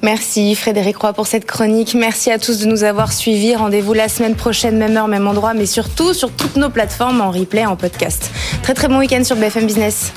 Merci 0.02 0.56
Frédéric 0.56 0.98
Roy 0.98 1.14
pour 1.14 1.28
cette 1.28 1.46
chronique. 1.46 1.94
Merci 1.94 2.32
à 2.32 2.40
tous 2.40 2.60
de 2.60 2.66
nous 2.66 2.84
avoir 2.84 3.12
suivis. 3.12 3.56
Rendez-vous 3.56 3.94
la 3.94 4.08
semaine 4.08 4.36
prochaine, 4.36 4.78
même 4.78 4.96
heure, 4.96 5.08
même 5.08 5.28
endroit, 5.28 5.54
mais 5.54 5.66
surtout 5.66 6.14
sur 6.14 6.32
toutes 6.32 6.56
nos 6.56 6.70
plateformes 6.70 7.22
en 7.22 7.32
replay, 7.32 7.66
en 7.66 7.76
podcast. 7.76 8.32
Très 8.64 8.74
très 8.74 8.88
bon 8.88 9.00
week-end 9.00 9.24
sur 9.24 9.36
BFM 9.36 9.66
Business. 9.66 10.14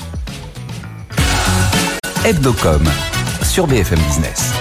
Hebdocom 2.25 2.83
sur 3.43 3.67
BFM 3.67 3.99
Business. 3.99 4.52